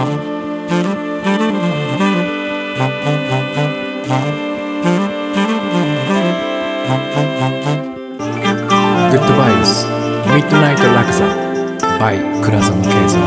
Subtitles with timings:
[0.00, 0.06] グ
[9.16, 11.26] ッドバイブスミッドナイトラクザ
[11.98, 13.20] by 倉園慶三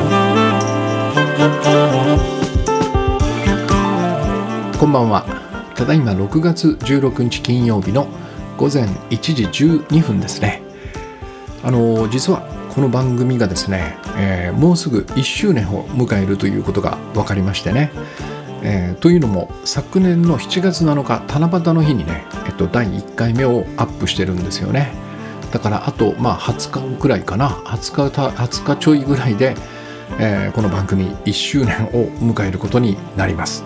[4.80, 5.24] こんばんは
[5.76, 8.08] ただいま6月16日金曜日の
[8.58, 10.64] 午前1時12分ですね。
[11.64, 12.42] あの実は
[12.74, 17.92] この番組がですね、えー、もうすぐ1周年を迎えるということが分かりましてね、
[18.62, 24.92] えー、というのも昨年の7月7日七夕の日にね、えっと、第1回目をアップしてるんですよね。
[25.52, 27.50] だからあとまあ20日くらいかな。
[27.50, 29.56] 20日 ,20 日ちょいぐらいで、
[30.20, 33.64] えー、この番組1周年を迎えることになります、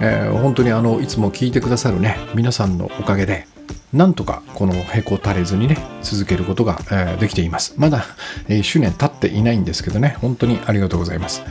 [0.00, 3.46] えー、本当にあのいつも聞いてくださるね皆さんのおかげで
[3.92, 7.74] なんとかこのへこたれずにね続けることが、え、できています。
[7.76, 8.04] まだ、
[8.48, 11.42] えー、1周年経っていないんですけどね本当にありがとうございます。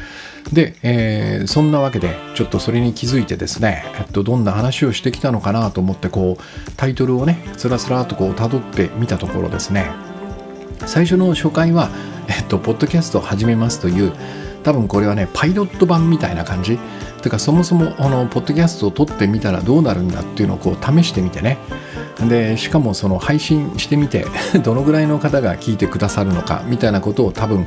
[0.54, 9.92] で、えー、そんなわけでちょっとそれに気づいてですね、えっと、どんな話をしてきたのかなと思ってこうタイトルをねつらつらとこう辿ってみたところですね。
[10.86, 11.90] 最初の初回は、
[12.30, 14.14] えっと、ポッドキャストを始めますという
[14.68, 16.78] 多分これはねパイロット版みたいな感じ
[17.24, 21.58] てかそもそもあのポッドキャストを撮ってみたらどうなるんだっていうのをこう試してみてね
[22.28, 24.26] でしかもその配信してみて
[24.66, 27.66] どのぐらいの方が聞いてくださるのかみたいなことを多分、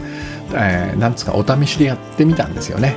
[0.53, 2.97] えー、なんつうかお試しでやってみたんですよね。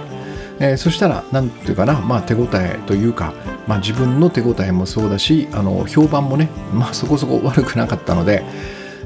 [0.60, 3.34] えー、そしたら何て言うかな、まあ、手応えというか、
[3.67, 8.44] まあ、自分の手応えもそうだしあの評判もね、まあ、そこそこ悪くなかったので、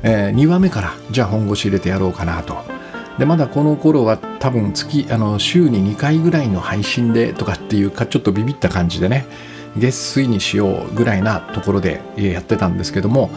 [0.02, 2.78] えー、2話目からじゃあ本腰入れてやろうかなと。
[3.18, 9.26] でまだこの頃は多分月あの週に2回ぐらいの配信でとかっていうかちょっとビビった感じでね
[9.76, 13.30] 月水にしようぐらいなところでやってたんですけども、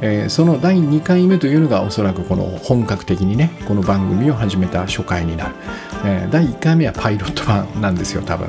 [0.00, 5.54] えー、その第2回目というのがおそらくこの本格的にねこの番組を始めた初回になる、
[6.04, 8.48] えー、第1回目はパイロット版なんですよ多分。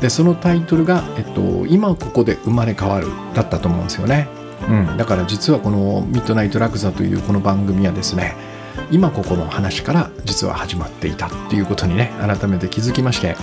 [0.00, 4.28] でそのタイトルが、えっと「今ここで生まれ変わる」だったと思うんですよね、
[4.68, 8.36] うん、だから実はこの「ミッドナイトラクザ」というこの番組はですね
[8.90, 13.36] 今ここの話から実は始まっていたっていうことにね改めて気づきまして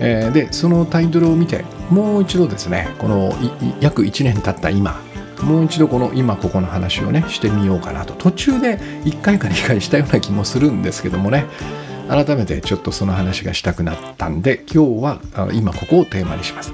[0.00, 3.32] えー、でそのタイトルを見てもう一度ですねこの
[3.80, 5.00] 約1年経った今
[5.42, 11.46] もう一度この今ここの話をねしてみようかなと途中で1回か2回したような気もするんですけどもね
[12.08, 15.20] 改めてちょっとその話がしたくなったんで今日は
[15.52, 16.72] 今ここをテーマにします。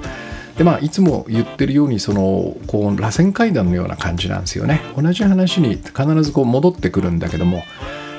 [0.57, 4.81] でまあいつも言ってるようにそのこう螺旋階段のような感じなんですよね。
[4.95, 7.63] 同じ話に必ずこう戻ってくるんだけども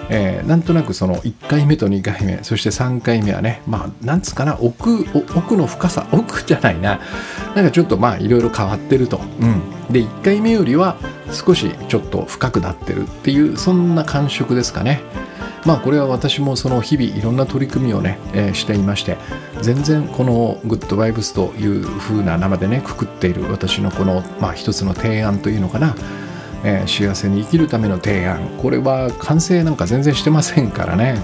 [0.08, 5.04] えー、なんとなくその1回目と2回目そして3回目はねまあなんつうかな奥
[5.36, 7.00] 奥の深さ奥じゃないな。
[7.54, 10.96] なんかちょっとまあいろいろ変わってると、うん、で1回目よりは
[11.32, 15.02] 少しちょっと深くなってるっていうそんな感触ですかね。
[15.64, 19.16] まあこれは私もその日々いろんな取り組みをね、えー、していまして
[19.62, 25.94] 全然このグッドバイブスという風な名前でねくくっている私のこのまあ一つの提案というのかな。
[26.64, 28.40] えー、幸せに生きるための提案。
[28.58, 31.22] これは完成なんか全然してませんからね。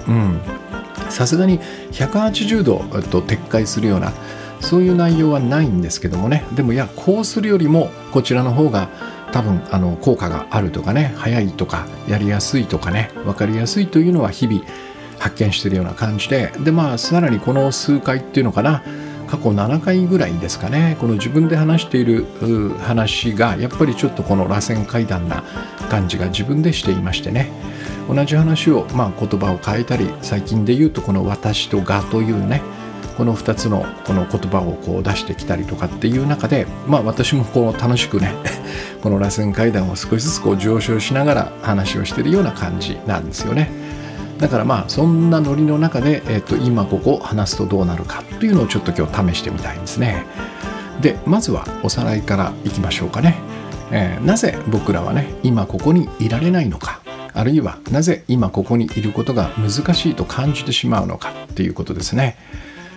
[1.09, 1.59] さすがに
[1.91, 2.77] 180度
[3.09, 4.13] と撤回するような
[4.59, 6.45] そういう内容はないんですけどもね。
[6.55, 8.89] でもいやこうするよりもこちらの方が
[9.33, 14.63] 多分あの効果があるとかね早いとかやりやすいとかね分かりやすいというのは日々
[15.19, 18.83] 発見してるような感じででまあさらにこの数回っていうのかな
[19.27, 22.25] 過去7回ぐらいですかねこの自分で話している
[22.81, 25.43] 話がやっぱりちょっとこの螺旋階段な
[25.89, 27.51] 感じが自分でしていましてね
[28.07, 32.61] 同じ話を、まあ、言葉を変えたり最近で言うとこの「私」と「が」というね
[33.17, 38.33] この2つのこの言葉をこう出してきたりとかっていう中でまあ私もこう楽しくね
[39.01, 43.71] この螺旋階段を少しずつこう上昇しながら話をしてるような感じなんですよね。
[44.39, 50.25] だからまあそんなノリの中で、えー、と今ここ話すとどうなるかというのをちょっと今日試してみたいんですね。
[51.01, 53.37] でまずはおさらいからいきましょうかね。
[53.91, 56.99] えー、なぜ僕らはね今ここにいられないのか
[57.33, 62.37] あるいはなぜ今ここにいることが難しいと感じてしまうのかっていうことですね。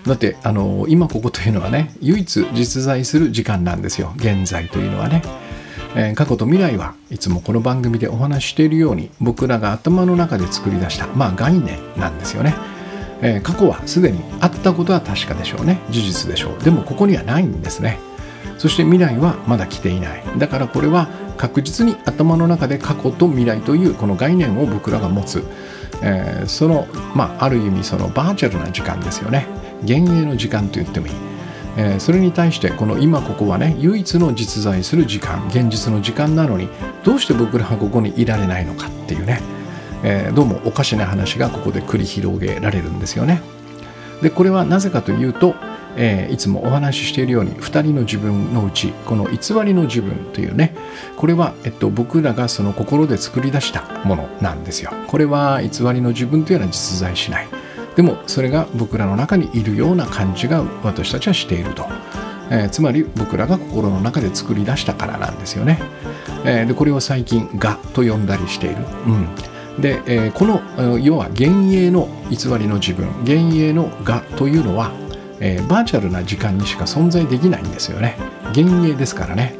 [0.06, 4.12] だってあの今ここというのはね唯一実在する時間なんですよ。
[4.16, 5.22] 現在というのはね。
[5.98, 12.54] えー、過去と未来はいつもこの番組でお話ししているように僕らが頭の中で作り出した、まあ、概念なんですよね。
[13.22, 15.80] えー、過去はすでにあったことは確かでしょうね。
[15.88, 16.62] 事実でしょう。
[16.62, 17.98] でもここにはないんですね。
[18.58, 20.22] そして未来はまだ来ていない。
[20.38, 21.08] だからこれは
[21.38, 25.44] 確実に頭の中で過去と未来というこの概念を僕らが持つ、
[26.02, 29.46] えー、その、まあ、ある意味そのバーチャルな時間ですよね。
[29.82, 31.12] 幻影の時間と言ってもいい。
[31.76, 36.68] えー、それに対してこの今ここはね唯一の実在する時間現実の時間なのに
[37.04, 39.40] どうして僕らはここにいられないのかっていうね、
[40.02, 43.42] えー、どうもおかしな話がここで繰り広げられるんですよね。
[44.22, 45.54] でこれはなぜかというと、
[45.96, 50.74] えー、いつもお話ししているように2人の自分のうちこの偽りの自分というね
[51.16, 54.92] これは、えっと、僕らがその心で作り出したものなんですよ。
[55.08, 57.65] これは偽りの自分というのは実在しない。
[57.96, 61.86] でもそれが僕らの中にいるような感じが私たちはしていると、
[62.50, 65.80] えー、つまり僕らが心の中で作り出したからなんですよね、
[66.44, 68.76] えー、でこれを最近「が」と呼んだりしている、
[69.06, 69.80] うん。
[69.80, 73.06] で、えー、この要は幻影の偽りの自分。
[73.20, 74.92] 幻影の「が」というのは、
[75.40, 78.16] え、バーチャルな時間にしか存在できないんですよね。
[78.54, 79.54] 幻影ですからね。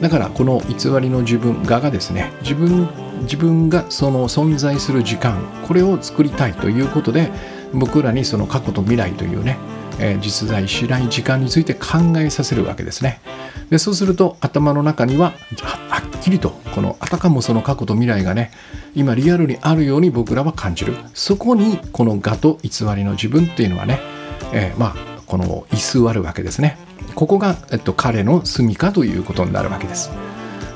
[0.00, 2.88] だからこの偽りの自分ががですね自分
[3.22, 7.30] 自分がその存在する時間これを作りたいということで
[7.74, 9.58] 僕らにその過去と未来というね、
[9.98, 13.20] えー、実在しない時間について考えさせるわけですね。
[13.70, 15.32] でそうすると頭の中には
[15.88, 18.50] はっきりとこのあたかもその過去と未来がね
[18.94, 24.00] 今リアルにあるように僕らは感じるそこにこの我と偽りの自分っていうのはね、
[24.52, 24.94] えー、まあ
[25.26, 26.76] この居座るわけですね。
[27.14, 30.10] ここが、えっと、彼の住処ということになるわけです。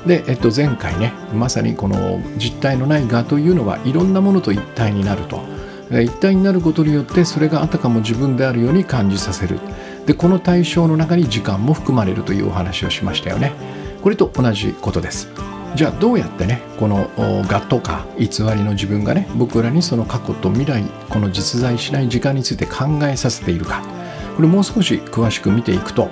[0.05, 5.56] で、えっと、前回ねまさにこの実体のない我というのはいろんなものと一体になると。
[5.91, 9.59] 一体になることによってそれがあたかも自分であるように感じさせる。
[10.05, 13.53] でこの対象の中に時間も含まれるというお話をしましたよね。
[14.01, 15.29] これと同じことです。
[15.75, 23.81] じゃあどうやってねこの我とか偽りの自分がね僕らにその過去と未来この実在しない時間について考えさせているか。
[24.35, 26.09] これもう少し詳しく見ていくと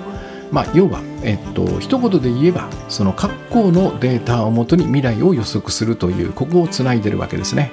[0.52, 7.72] まあ、要は、えっと一言で言えばその過去のデータをもとに未来を予測するというここをつないでるわけですね。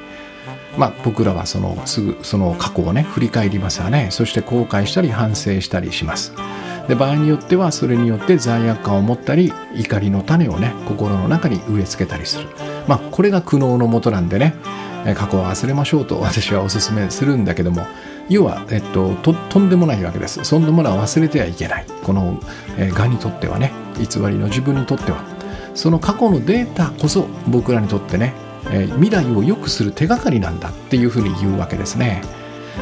[0.78, 4.08] まあ、僕らはそのすぐその過去をね振り返りますわね。
[4.12, 6.34] そして後悔したり反省したりします。
[6.88, 12.48] で場合によってはそれによって罪悪感を持ったり怒りの種をね心の中に植え付けたりする。
[12.88, 14.56] まあこれが苦悩のもとなんでね
[15.16, 17.86] 過去は忘れましょうと私はお勧めするんだけども
[18.30, 20.44] 要は、えっと、ととんでもないわけです。
[20.44, 21.86] そんなものは忘れてはいけない。
[22.04, 22.40] この、
[22.78, 25.24] えー、がにとってはね偽りの自分にとっては。
[25.76, 28.34] その過去のデータこそ僕らにとってね
[28.72, 32.22] え未来を良くする手がかりなんだっていうふうに言うわけですね。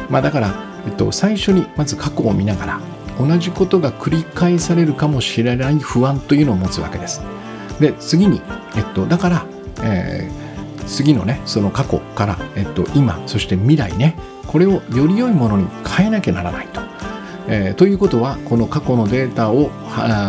[0.08, 0.54] まあ、だから、
[0.86, 2.80] えっと、最初にまず過去を見ながら
[3.18, 7.20] 同じことが繰り返されるかもしれない不安というのを持つわけです。
[7.80, 8.40] で次に、
[8.76, 9.46] えっと、だから、
[9.82, 16.80] えー、次のねその過去から、えっと、今そして未来ねこれをより良いものに変えなきゃならないと。
[17.48, 19.70] えー、ということはこの過去のデータを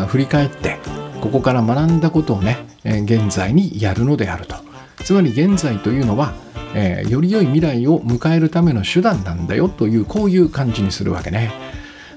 [0.08, 0.78] 振り返って
[1.22, 4.63] ここから学んだことをね、え、現在にやるのであると。
[5.04, 6.34] つまり現在というのは、
[6.74, 11.52] えー、より良い未来を迎えるための手段なんだよというこういう感じにするわけね。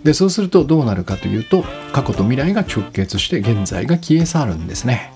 [0.05, 5.12] でそうするとどうなるかというと過去と未来が直結して現在が消え去るんですね。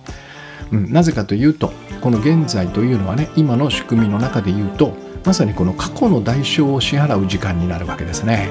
[0.72, 4.94] うん、なぜかというとこの現在というのはね今の仕組みの中で言うと
[5.24, 8.50] まさにこの過去の代償を支払う時間になるわけですね。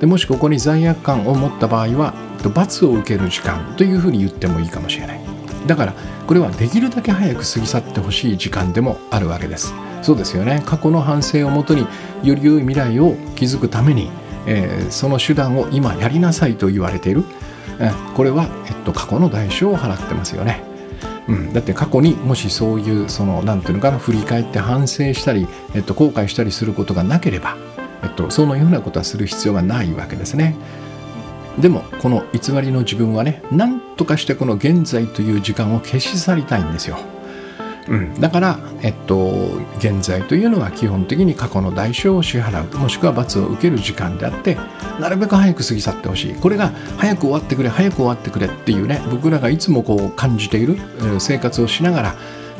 [0.00, 2.14] でもしここに罪悪感を持った場合は
[2.54, 5.33] 罰を受ける時間というふうに言ってもいいかもしれない。
[5.66, 5.94] だから
[6.26, 9.74] これはできるだけ早く過ぎ去ってほしい時間でもあるわけです。
[10.02, 10.62] そうですよね。
[10.66, 11.86] 過去の反省をもとに
[12.22, 14.10] より良い未来を築くために、
[14.46, 17.24] えー、その手段を今やりなさいと言われている、
[17.78, 20.62] えー、これは、えっと、過去の代償を払ってますよね。
[21.26, 27.56] うん、だって過去にもしそういうその何て言うのかな振り返って反省したり、えっと、後悔したりすることがなければ、
[28.02, 30.54] えっと、そのようなことはする必要がないわけですね。
[31.58, 36.98] でもこの偽りの自分はね何とかしてこの現在という時間を消し去りたいんですよ。
[37.86, 44.56] うん、だから、えっと、現在というのは基本的に過去の代償を支払うもしくは罰を受ける時間であって
[44.98, 50.78] なるべく早く過ぎ去ってほしいこれが早く終わってくれ早く終わってくれっていうね僕らがいつもこう感じている
[51.20, 52.14] 生活をしながら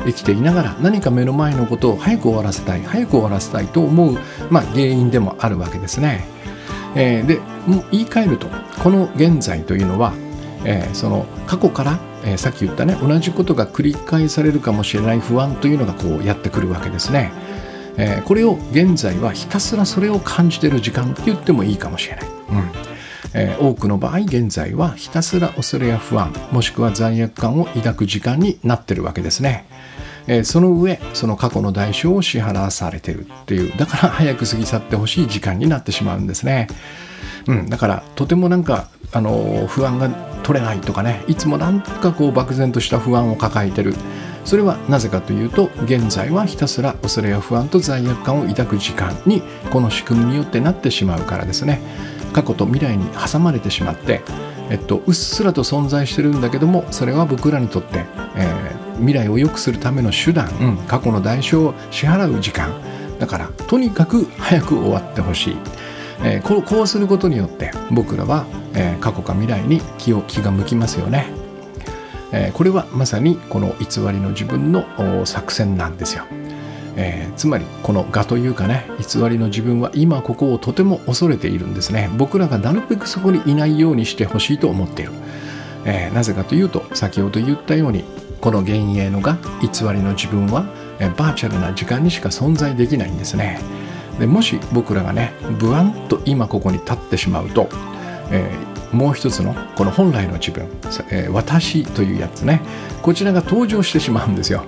[0.05, 4.19] 生きていながら何か目の前のことを早く終わらせたい早く終わらせたいと思う、
[4.51, 6.34] まあ、原因でもあるわけですね。
[6.95, 7.41] えー、で
[7.91, 8.49] 言い換えると
[8.83, 10.15] この現在というのは、
[10.65, 17.33] えー、その過去から、えー、さっき言ったね同じことが繰り返されるかもしれない不安というのがこうやってくるわけですね。
[17.97, 22.27] えこれを現在はひたすらそれを感じてる時間って言ってもいいかもしれない。
[22.27, 22.95] うん
[23.35, 29.67] え多くの場合現在はひたすら恐れや不安もしくは罪悪感を抱く時間になってるわけですね。
[30.27, 36.69] えー、その上その過去の代償を支払わされてるっていうだから早く過ぎ去ってほしい時間になってしまうんですね。
[37.47, 40.09] うん、だからとてもなんかあの不安が
[40.43, 43.95] 取れないとかねいつもなんかこう漠然とした不安を抱えてる
[44.45, 51.81] それはなぜかというと現在はひたすら恐れや不安と罪悪感を抱く時間にこの仕組みによってなってしまうからですね
[52.35, 54.23] 過去と未来に挟まれてしまって、
[54.71, 58.05] えっと、うっすらと存在してるんだけどもそれは僕らにとって、
[58.37, 62.73] えー、未来を良くするための手段、うん、過去の代償を支払う時間。
[63.19, 65.57] だからとにかく早く終わってほしい。
[66.23, 71.27] えー、こうこうすることによって僕らは、えー、過去か未来に気を気が向きますよね、
[72.33, 74.87] えー、これはまさにこの偽りの自分の
[75.27, 76.25] 作戦なんですよ、
[76.97, 82.09] えー、つまりこの我というかね偽りの自分は今ここをとても恐れているんですね。
[82.17, 85.13] 僕らがなるべくそこにいないようにしてほしいと思っている、
[85.85, 88.05] えー、なぜかというと先ほど言ったように
[88.45, 90.67] この幻影のが偽りの自分は、
[91.17, 93.59] バーチャルな時間にしか存在できないんですね。
[94.21, 97.71] でもし僕らがねブワンと今ここに立ってしまうと、
[98.31, 100.69] えー、もう一つのこの本来の自分、
[101.11, 102.61] えー、私というやつね
[103.03, 104.67] こちらが登場してしまうんですよ。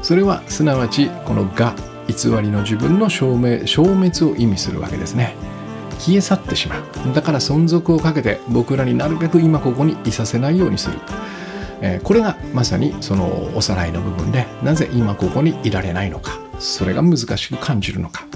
[0.00, 1.74] それはすなわちこのが
[2.06, 5.34] 偽りの自分の消滅消滅を意味するわけですね。
[5.98, 7.12] 消え去ってしまう。
[7.12, 10.98] だから存続をかけて僕らになるべく今ここにいさせないようにする、
[11.80, 18.26] えー、これがまさにそのおさらいの部分でなぜ今ここにいられないのかそれが難しく感じるのか。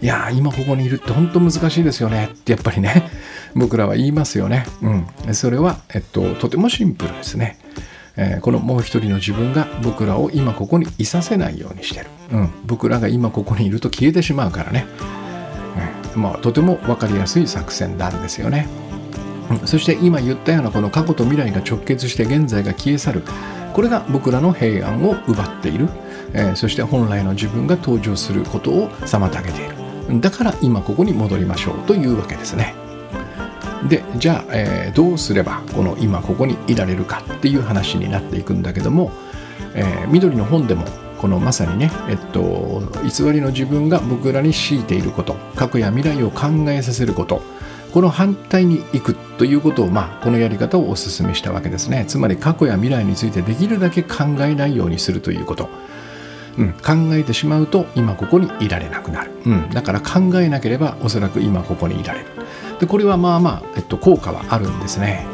[0.00, 2.28] いや今ここにいるって本当難しいですよね。
[2.32, 3.10] ってやっぱりね
[3.54, 4.66] 僕らは言いますよね。
[4.82, 7.58] うん、それは、えっと、とてもシンプルですね。
[8.16, 14.86] えー、このもう一人の自分が僕らを今ここにいさせないようにしてる、うん、僕らが今ここにいると消えてしまうからね、
[16.14, 16.22] うん。
[16.22, 18.68] まあ、とても分かりやすい作戦なんですよね、
[19.64, 23.22] そして今言ったようなこの過去と未来が直結して現在が消え去る。
[23.72, 25.88] これが僕らの平安を奪っている、
[26.32, 30.20] えー、そして本来の自分が登場することを妨げている。
[30.20, 32.74] だから今ここに戻りましょうというわけですね。
[33.88, 39.12] でじゃあ、えー、どうすればこの今ここにいられるかっていう話になっていくんだけども、
[39.74, 40.84] えー、緑の本でも
[41.18, 47.42] このまさにね、えっと、偽りの自分が僕らに強いていること過去や未来を考えさせること
[47.94, 55.68] この反対に行くということを、まあ、このやり方をお勧めしたわけですねつまり過去や未来についてできるだけ考えないようにするということ、
[56.58, 62.26] うん、考えてしまうと今ここにいられなくなる、うん、だから考えなければおそらく今ここにいられる
[62.80, 65.24] でこれはまあまあ、えっと、効果はあるんですね。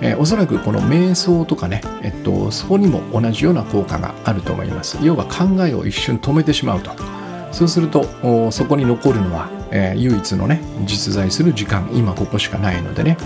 [0.00, 4.96] えー、おそらくこの瞑想とかね、えっと、そこにも同じような効果があると思います。
[5.02, 6.92] 要は考えを一瞬止めてしまうと。
[7.52, 13.16] そうするとそこに残るのは、えー、唯一のね実在する時間今ここしかないのでね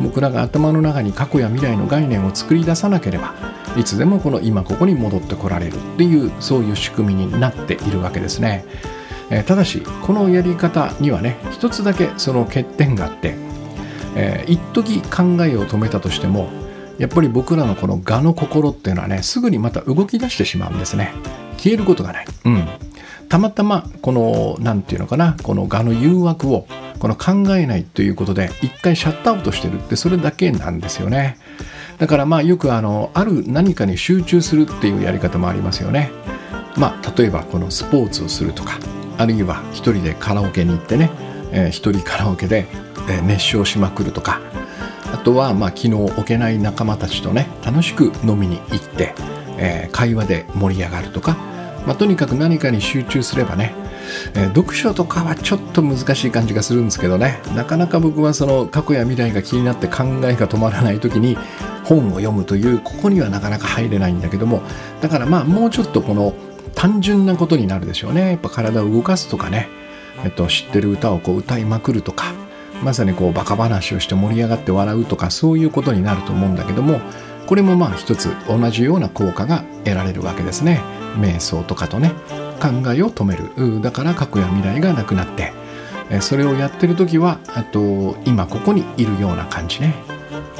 [0.00, 3.34] 僕らが頭の中に過去や未来の概念を作り出さなければ
[3.76, 8.64] いつでもこの今ここに戻ってこられるっていうそういう仕組みになっているわけですね。
[9.30, 13.34] えただしこのやり方にはね一つだけその欠点があって、
[14.14, 16.50] えー、一時考えを止めたとしても
[16.98, 21.14] やっぱり僕らのこの我の心っていうのはねすぐにまた動き出してしまうんですね。
[21.56, 22.68] 消えることがない、うん、
[23.32, 26.66] たまたまこの何て言うのかなこの我の誘惑を
[26.98, 31.38] この考えないということで一回シャットアウトしてるってそれだけなんですよね。
[31.96, 36.10] だからまあよくあのある何かに集中するっていうやり方もありますよね。
[36.76, 38.78] まあ例えばこのスポーツをするとか
[39.16, 41.10] あるいは一人でカラオケに行ってね、
[41.52, 42.66] えー、一人カラオケで、
[43.24, 44.42] 熱唱しまくるとか
[45.10, 49.14] あとはまあ気の置けない仲間たちとね楽しく飲みに行って、
[49.56, 51.51] えー、会話で盛り上がるとか、
[51.86, 53.74] まあ、とにかく何かに集中すればね、
[54.34, 57.40] えー、読書とかはちょっと難しい感じがするんですけどね。
[57.54, 61.36] なかなか僕はその過去や未来が気になって考えが止まらない時に
[61.84, 64.62] 本を読むというここにはなかなか入れないんだけども。
[65.00, 66.34] だからまあもうちょっとこの
[66.74, 68.30] 単純なことになるでしょうね。
[68.30, 69.68] やっぱ体を動かすとかね、
[70.24, 72.32] えっと、知ってる歌をこう歌いまくるとか。
[72.82, 77.00] まさにこうバカ話をして盛り上がって笑うとかそういうことになると思うんだけども。
[77.46, 80.80] これもまあ一つ同じような効果が得られるわけですね。
[81.16, 82.12] 瞑想とかとね
[82.60, 83.80] 考えを止める。
[83.80, 85.52] だから過去や未来がなくなって。
[86.20, 89.94] それをやってる時はあと今ここにいるような感じね。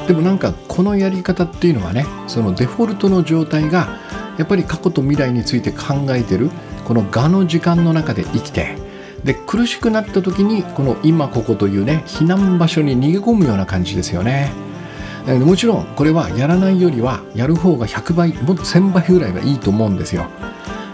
[0.07, 3.99] でもなんかこのやり方っていうのはねそのデフォルトの状態が
[4.37, 6.49] やっぱり過去と未来について考えてる
[6.85, 8.75] この我の時間の中で生きて
[9.23, 14.51] で苦しくなった時にこの今ここというね避難場所に逃げ込むような感じですよね。
[15.25, 20.25] もちろんこれはやらないよりはやる方が100倍もっと1000倍ぐらいはいいと思うんですよ。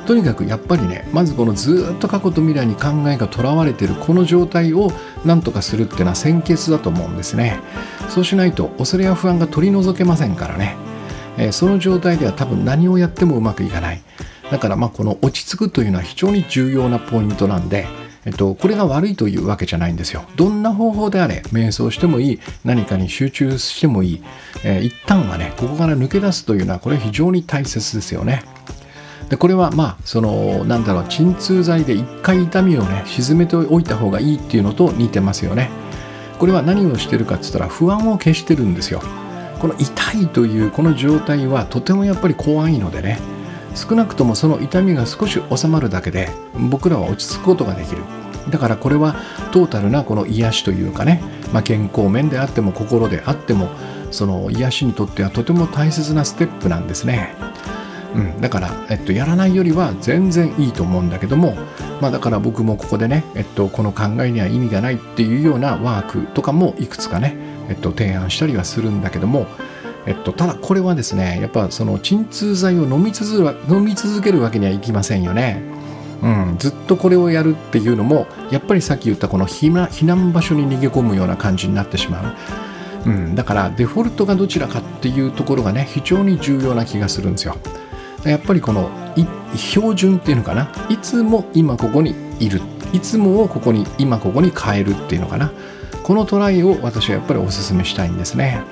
[0.05, 4.91] とにかくやっぱりねまずこのずっと過去と未来に考えがとらわれてるこの状態を
[5.24, 7.59] 何とかするっていうのは先決だと思うんですね。
[8.09, 10.75] そうしないと恐れや不安が取り除けませんからね。
[11.38, 14.01] えその状態では多分何をやってもうまくいかない。
[14.51, 17.88] だからまあこの落ち着くというのは非常に重要なポイントなんで、
[18.26, 20.24] えっと、これが悪いというわけじゃないんですよ。
[20.36, 24.24] どんな方法であれ瞑想してもいい何かに集中してもいい、
[24.64, 28.44] えー、一旦はねここから抜け出すというのはこれ非常に大切ですよね。
[29.30, 35.70] でこれはまあそのなんだろう鎮痛剤で一回痛みをね沈めておいた方がいいっていうのと似てますよね。
[36.40, 39.02] これは何をしてるかっつったら不安を消してるんですよ。
[39.60, 43.20] この痛いというこの状態はとてもやっぱり怖いのでね
[43.79, 46.29] 少なくともその痛みが少し収まるだけで
[46.69, 48.03] 僕らは落ち着くことができる
[48.51, 49.15] だからこれは
[49.53, 51.21] トータルなこの癒しというかね、
[51.53, 53.69] まあ、健康面であっても心であっても
[54.12, 57.36] その癒しにとってはとても大切なステップなんですね。
[58.15, 61.55] うん、だから、えっと、やらないよりは全然いいと思うんだけども、
[62.01, 67.38] まあ、だから僕もここでね、えっと、この考えには意味がないっていうようなワークとかもいくつかね、
[67.69, 69.45] えっと、提案したりはするんだけども、
[70.10, 75.62] えっと、ただこれはですねやっぱその鎮痛剤を飲み続飲み続けるわけにはいきませんよね。
[76.22, 82.36] うん、ずっとこれをやるっていうのもやっぱりさっき言ったこの避難場所に逃げ込むような感じになってしま
[83.06, 83.10] う。
[83.10, 87.56] うん、だからデフォルトがどちらかっていうところがね非常に重要な気がするんですよ。
[88.25, 88.89] やっぱりこの
[89.56, 90.70] 標準っていうのかな？
[90.89, 92.62] いつも今ここにいる
[92.92, 95.51] いつもをここに今ここに変えるっていうのかな？
[96.04, 98.63] このトライを私はやっぱりお勧めしたいんですね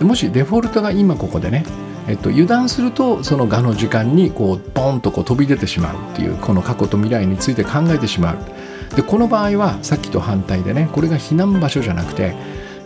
[0.00, 1.64] もしデフォルトが今ここでね
[2.08, 12.36] えっと、油断するとその我の時間にこうボンとこう飛び出てしまうっていうこの過去と未来について考えてしまうでこの場合はさっきと反対でねこれが避難場所じゃなくて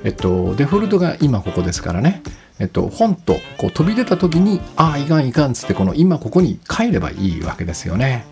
[0.02, 2.22] えっと、デフォルトが今ここですからね、
[2.58, 8.24] えっと、本とこう飛び出た時にああいかんいかんつってこの今ここに帰ればいいわけですよね。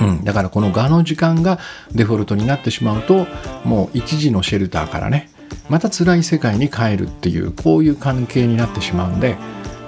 [0.00, 1.58] うん、だからこの我の時間が
[1.94, 3.26] デフォルトになってしまうと
[3.64, 5.30] もう一時のシェルターからね
[5.68, 9.36] また辛い世界に帰るっていうこういう関係になってしまうんで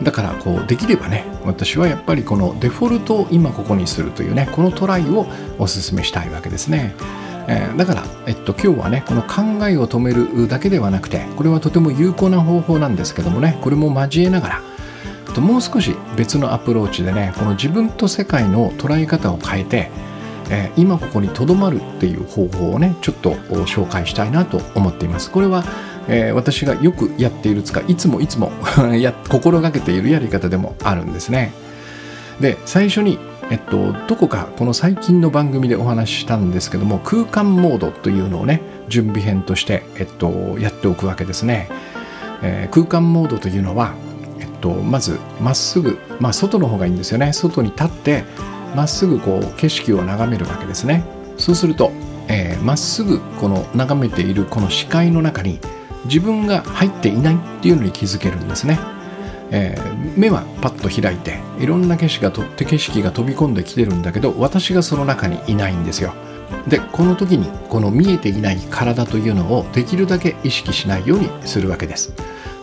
[0.02, 5.26] だからこうできればね私はやっぱりこのデフォルトを今ここにするというねこのトライを
[5.58, 6.94] お勧めしたいわけですね。
[7.48, 14.62] えー、だから、えっと、今日はねこの考えを止めるだけではなくてこれはとても有効な方法なんですけどもねこれも交えながら
[15.36, 19.90] ともう少し別のアプローチでねこの自分と世界の捉え方を変えて、
[20.50, 23.32] えー、今ここにとどまるっていう方法をねちょっと
[23.66, 25.30] 紹介したいなと思っています。
[25.30, 25.64] これは、
[26.08, 28.52] えー、私がよくやっているつかいつもいつも
[28.98, 31.52] や心がけているやり方でもあるんですね。
[32.40, 41.68] で最初にえっと、どこかこの最近の番組でお話ししたんですけども空間モードというのをね準備編として、えっと、やっておくわけですね、
[42.42, 43.94] えー、空間モードというのは、
[44.40, 47.32] えっと、まずまっすぐ、まあ、外の方がいいんですよね。
[47.32, 48.24] 外に立って
[48.74, 51.04] まっすぐこう景色を眺めるわけですね。
[51.36, 55.60] そうするとま、えー、っすぐこの眺めているこの視界の中に
[56.06, 58.78] 自分が入っていないっていうのに気づけるんですね。
[59.50, 66.14] えー、目はパッと開いていろんな景色がとって景色が飛び込んできてるんだけど私がその中にいないんですよ。
[66.66, 72.12] でこの時にこの見えていない体というのをできるだけ意識しないようにするわけです。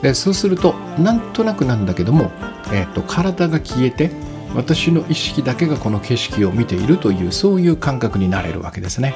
[0.02, 2.32] でそうするとなんとなくなんだけども、
[2.74, 4.12] えーと、体が消えて
[4.56, 9.13] 私の意識だけがこの景色を見ているというそういう感覚になれるわけですね。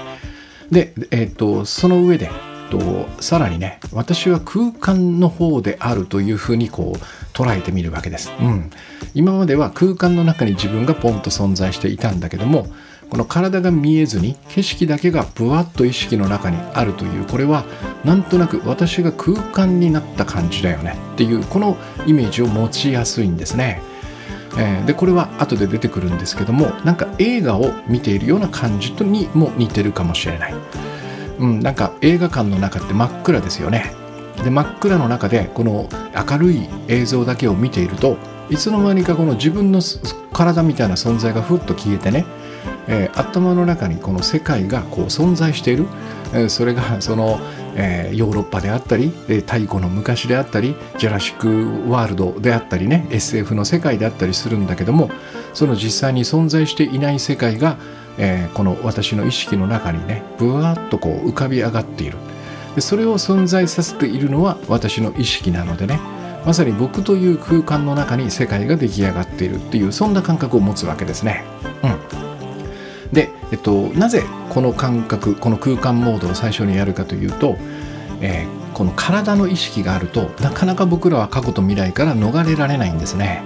[0.71, 2.29] で、えーとその上で
[2.69, 6.97] とさらにね私は空間の方であるというふうにこう
[7.33, 8.69] 捉えてみるわけです、うん、
[9.13, 12.67] 今までは空間の中に自分がポンと存在していたんだけども
[13.09, 17.63] この体が見えずに景色だけがぶわっと意識の中にあるというこれは
[18.03, 23.81] なんとなく私が空間になった感じだよねっていうこのイメージを持ちやすいんですね。
[24.59, 30.55] えー、でこれは後で出てくるんですけどもなんか映画を見ているような感じとにも似てるかもしれない。
[31.39, 33.93] うん、なんか映画館の中って真っ暗ですよね
[34.43, 35.87] で真っ暗の中でこの
[36.29, 38.17] 明るい映像だけを見ていると
[38.49, 39.81] いつの間にかこの自分の
[40.33, 42.25] 体みたいな存在がふっと消えてね、
[42.87, 45.85] えー、頭の中にこの世界がこう存在している、
[46.33, 47.39] えー、それがその、
[47.79, 55.11] えー、ヨーロッパであったり太古の昔であったりジェラシック・ワールドであったりね SF の世界であったりするんだけども
[55.53, 57.77] その実際に存在していない世界が
[58.19, 62.17] えー、この私の意識の中にねぶわっとこう浮かび上がっている
[62.75, 65.99] でそれを存在させているのは私の意識なのでね
[66.45, 71.43] まさに僕という空間の中に世界が出来上がっているっていうそんな感覚を持つわけですね。
[71.83, 71.87] う
[73.09, 77.55] ん、で、えっと、なぜこの感覚この空間モードを最初にやるかというと、
[78.21, 83.43] えー、この体の意識があるとなかなか僕らは過去と未来から逃れられないんですね。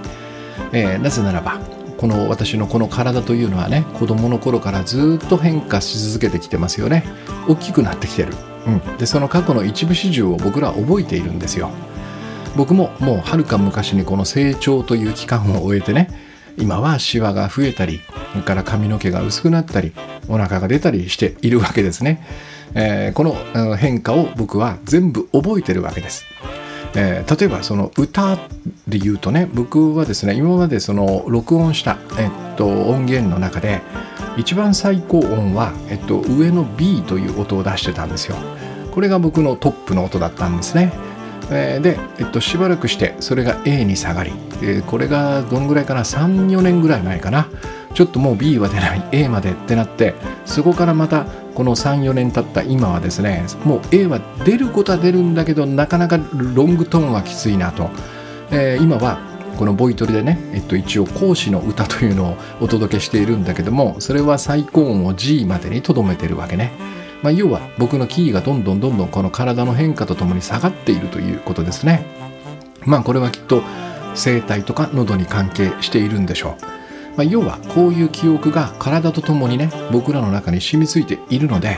[0.72, 1.60] えー、なぜならば
[1.98, 7.04] この私のこの体というのはね子供の頃からずっと変化し続けてきてますよね。
[7.48, 8.32] 大きくなってきてる、
[8.66, 11.70] うん、でその過去の一部始終を僕らは覚えているんですよ。
[12.56, 16.10] 僕ももうはるか昔にこの成長という期間を終えてね
[16.56, 18.00] 今はシワが増えたり
[18.32, 19.92] それから髪の毛が薄くなったり
[20.28, 22.26] お腹が出たりしているわけですね、
[22.74, 26.24] えー、この変化を僕は全部覚えてるわけです。
[26.94, 28.36] えー、例えばその歌
[28.86, 33.80] で言うとね僕はですね今までその録音した、えっと、音源の中で
[34.36, 38.36] 一番最高音は、えっと、上の B という音を出してたんですよ。
[38.92, 40.92] これが僕のトップの音だったんですね、
[41.52, 47.48] えー、で、えっと、しばらくしてそれが A に下がり、えー、これがどんぐらいかな？34年ぐらい前かな？
[47.94, 50.14] ちょっともう B は出ない A までってなって
[50.46, 57.90] そこからまたこの34年経った今はですねもう A は出ることは出るんだけどなかなかロングトーンはきついなと、
[58.50, 59.18] えー、今は
[59.58, 66.72] このボイトレでね、えっと、一応講師の歌というのをお届けしているんだけどもそれは最高音を G までにとどめてるわけね、
[67.22, 72.04] まあ、要は僕のキーがどんどんどんどんこの体の変化とともに下がっているということですね
[72.84, 73.62] まあこれはきっと
[74.14, 76.72] 声帯とか喉に関係しているんでしょう
[77.16, 81.76] まあ、要はこういう記憶が体とともにね僕らの中に染みついているので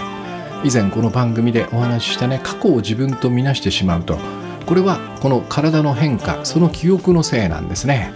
[0.62, 4.16] 以前この番組でお話ししたね過去を自分とみなしてしまうと
[4.64, 8.12] これはこの体の変化その記憶のせいなんですね。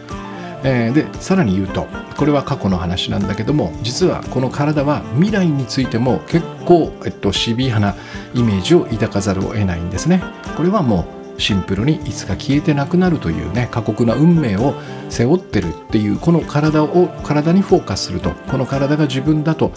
[0.65, 7.95] えー、でさらに言うとこれは過去の話なんだけども実はこの体は未来についても結構、えっと、シビアな
[8.35, 10.23] イメージを抱かざるを得ないんですね。
[10.57, 14.75] これはもうシンプルにいつか消えてなくなるというね過酷な運命を
[15.09, 19.71] 背負ってるっていうこの体を体にフォーカスするとこの体が自分だと、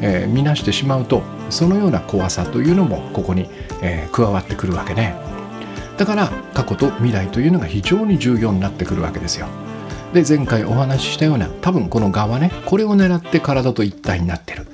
[0.00, 3.48] えー、見なしてしまうとそのような怖さというのもここに、
[3.82, 5.16] えー、加わってくるわけね
[5.96, 9.48] だから過去と未来というのが非常に重要になってくるわけですよ
[10.12, 14.66] で前回お話ししたような多分この側ねこれを狙って体と一体になってる。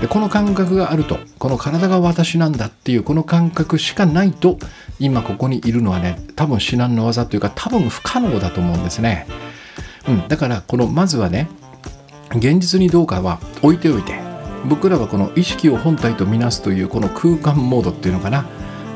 [0.00, 4.58] でこの感覚があるとこの体が私なんだっていうこの感覚しかないと
[4.98, 9.26] 今ここにいるのはね多分至難の技というか多分不可能だと思うんですね、
[10.08, 11.50] うん、だからこのまずはね
[12.30, 14.18] 現実にどうかは置いておいて
[14.70, 18.46] 僕らはこの意識を本体とみなすというこの空間モードっていうのかな。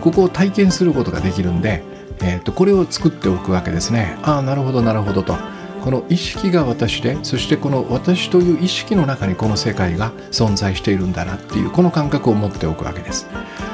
[0.00, 1.82] ここを体験することができるんで、
[2.22, 4.16] えー、とこれを作っておくわけですね。
[4.22, 5.36] ああなるほどなるほどと。
[5.84, 13.26] この意識が私でそしてこの私という意識の中にこの世界が存在しているんだなっていうこの感覚を持っておくわけです。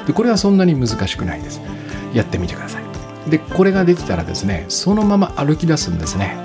[0.06, 1.60] でこれはそんなに難しくないです。
[2.12, 2.84] やってみてください。
[3.30, 6.36] でこれができたらですねそのまま歩き出すんですね。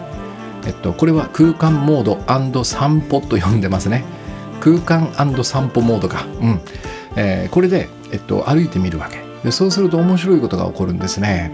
[0.65, 4.05] えっとこれは空間モード散歩と呼んでますね。
[4.61, 5.11] 空間
[5.43, 6.25] 散歩モードか。
[6.41, 6.59] うん、
[7.15, 9.21] えー、これで、えっと、歩いてみるわけ。
[9.43, 11.51] でそうすると面白いことが起こるんですね、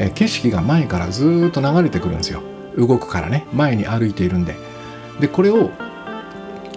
[0.00, 2.42] え、景色が前からずっと流れてくるんですよ。
[2.76, 3.46] 動くからね。
[3.52, 4.56] 前に歩いているんで。
[5.20, 5.70] でこれを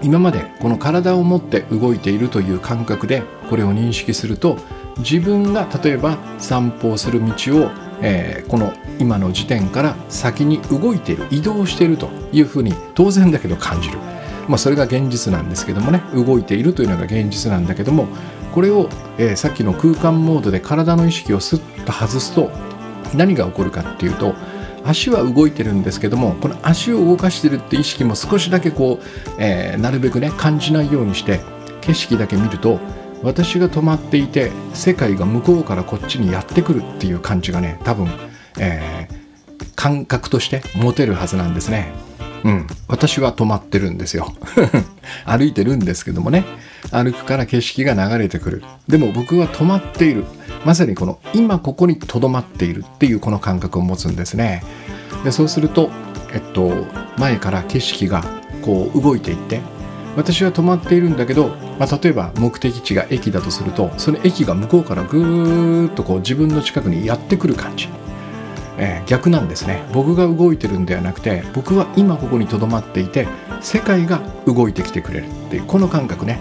[0.04, 4.58] 今までこの体を持って動いているという感覚でこれを認識すると
[4.98, 7.30] 自分が例えば散歩をする道
[7.66, 13.98] を、えー、この今の時点から先に動いている移動しているというふうに当然だけど感じる、
[14.50, 16.02] まあ、それが現実なんですけどもね。
[16.14, 18.08] 動いているというのが現実なんだけども
[18.54, 22.52] これを、えー、さっきの空間モードで体の意識をスッと外すと
[23.18, 24.36] 何が起こるかっていうと
[24.86, 29.06] 足は動いてるんですけどもこの足を動かしてるって意識も少しだけこう、
[29.40, 31.40] えー、なるべくね感じないようにして
[31.82, 32.80] 景色だけ見ると
[33.24, 38.10] 私が止まっていて世界が向こうからこっちにやってくるっていう感じがね多分、
[38.60, 41.94] えー、感覚として持てるはずなんですね。
[42.44, 44.34] うん、私は止まってるんですよ。
[45.26, 46.46] 歩いてるんですけどもね。
[46.92, 48.64] 歩くから景色が流れてくる。
[48.88, 50.26] でも僕は止まっている。
[50.66, 54.64] まさにこの今ここにとどまっているっていうこの感覚を持つんですね。
[55.24, 55.90] でそうすると
[56.34, 56.86] えっと
[57.18, 58.24] 前から景色が
[58.62, 59.62] こう動いていって
[60.16, 67.90] 私は止まっているんだけど、まあ、例えば目的地が駅だとするとその駅が向こうからぐーっとこう自分の近くにやってくる感じ、
[68.78, 69.84] えー、逆なんですね。
[69.94, 73.28] 僕が動いてるんではなくて僕は今ここにとどまっていて
[73.62, 76.40] 世界が動いてきてくれるっていうこの感覚ね。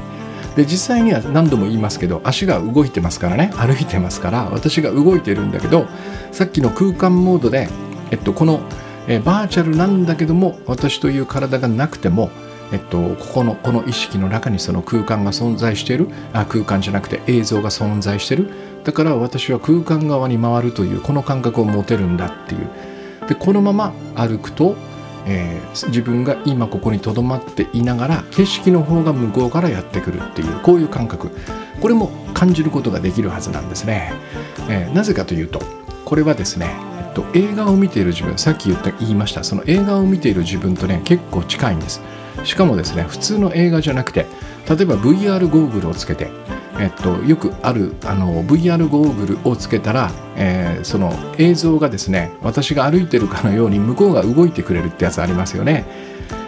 [0.56, 3.52] で実際には何度も言いますけど足が動いてますからね。
[3.56, 5.86] 歩いてますから私が動いてるんだけど
[6.30, 7.68] さっきの空間モードで、
[8.10, 8.60] えっと、この、
[9.08, 12.30] えバーチャルなんだけども私という体がなくても
[12.72, 18.50] えっと、ここのこの意識の中にその空間が存在しているあ空間じゃなくて映像が存在している
[18.84, 22.68] だから私は空間側に回るというこの感覚を持てるんだっていう。
[23.28, 24.76] でこのまま歩くと
[25.26, 31.30] えー、自分が今ここにとどまっていながら景色の方が向こうからやってくるっていうこういう感覚。
[31.80, 34.12] これも感じることができるはずなんですね、
[34.68, 35.60] えー、なぜかというと
[36.04, 42.00] これはですね、えっと、映画を見ている自分さっき言った言いましたその映画を見ている自分とね結構近いんです。
[42.44, 44.26] しかもですね普通の映画じゃなくて
[44.68, 46.30] 例えば VR ゴーグルをつけて
[46.82, 55.84] えっと、よくあるあの VR ゴーグルをつけたら、えー、その映像がですね私が歩いてるかのように向こうが動いてくれるってやつありますよね。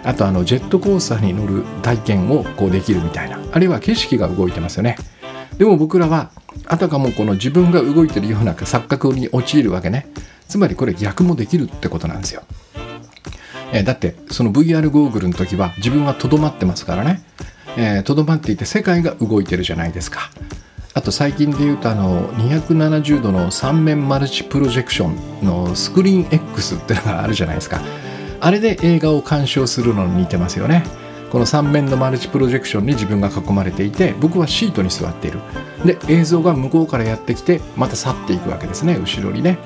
[0.02, 3.38] あとあのジェットコースターに乗る体験をこうできるみたいな。
[3.52, 4.96] あるいは景色が動いてますよね。
[5.56, 6.32] でも僕らは
[6.66, 10.08] あたかもこの自分が動いてるような錯覚に陥るわけね。
[10.48, 12.42] つまりこれ逆もできるってことなんですよ。
[13.72, 17.22] えだってその VR ゴーグルの時は自分はとどまってますからね。
[18.04, 20.30] とど、えー、まっていて世界が動いてるじゃないですか。
[20.96, 27.80] あと最近で言うとあの270度の3面マルチプロジェクションのスクリーン X っていうのがあるじゃないですか。
[28.40, 30.84] あれで映画を鑑賞するのに似てますよね。
[31.32, 35.40] この3面のマルチプロジェクションに自分が囲まれていて僕はシートに座っている。
[35.84, 39.58] で映像が向こうからやってきてまた去っていくわけですね後ろにね。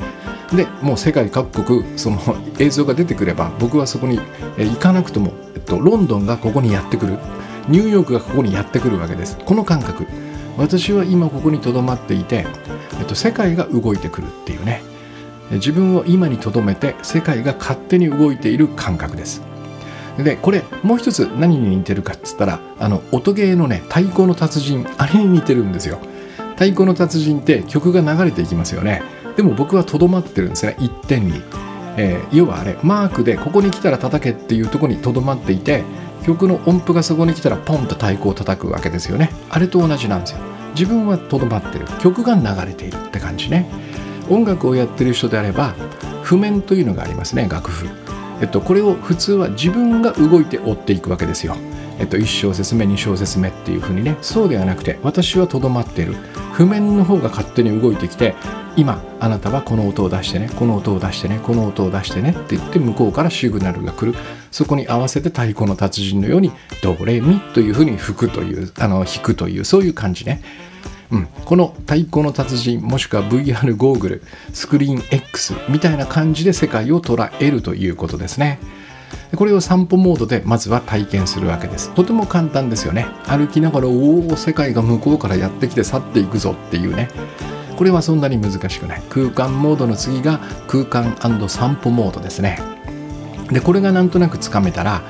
[0.55, 2.19] でもう世界各国その
[2.59, 4.19] 映像が出てくれば僕はそこに
[4.57, 7.19] 行かなくとも、えっと、ロンドンがここにやってくる。
[7.69, 9.39] ニューヨークがここにやってくるわけです。
[9.45, 10.07] この感覚。
[10.57, 12.47] 私は今ここにとどまっていて、
[12.99, 14.83] えっと、世界が動いてくるっていうね。
[15.51, 19.43] 自分を今にとどめて世界が勝手に動いている感覚です。
[20.19, 25.99] でこれもう一つ何に似てるかっつったらあの音ゲーのね太鼓の達人あれに似てるんですよ。
[26.55, 29.03] 太鼓の達人って曲が流れていきますよね。
[29.37, 30.77] でも僕はとどまってるんですね。
[30.81, 31.41] 一点に、
[31.97, 35.85] えー、要はあれマークでここに来たら叩けっていうとこにとどまっていて
[36.29, 39.31] 曲の音符がそこに来たらポンと太鼓を叩くわけですよね。
[39.49, 40.41] あれと同じなんですよ。
[40.73, 41.87] 自分はとどまってる。
[42.01, 43.67] 曲が流れているって感じね。
[44.29, 45.75] 音楽をやってる人であれば
[46.23, 47.89] 譜面というのがありますね楽譜。
[48.43, 51.57] えっと、これを普通は自分が動いて追っていくわけですよ。
[51.99, 54.19] えっと、1小節目2小節目っていうふうにね。
[54.21, 56.15] そうではなくて私はとどまってる。
[56.59, 58.35] 譜面の方が勝手に動いてきて
[58.77, 64.19] 今あなたはこの音を出してねこの音を出してねこの音を出してねって言って向こうからシグナルが来る。
[64.51, 66.51] そこに合わせて太鼓の達人のように
[66.83, 70.43] ドレミというふうに吹くというあの弾くというそういう感じね。
[71.13, 78.59] うん、この太鼓の達人もしくは VR ゴーグルスクリーン X みたいな感じで世界を捉えるということですね。
[79.37, 81.91] これを散歩モードでまずは体験するわけです。
[81.95, 83.07] とても簡単ですよね。
[83.27, 87.09] 歩きながらおお世界が向こうからやってきて去っていくぞっていうね。
[87.77, 89.03] これはそんなに難しくない。
[89.09, 91.17] 空間モードの次が空間
[91.49, 92.59] 散歩モードですね。
[93.53, 95.03] でこれがなんとなくつかめたら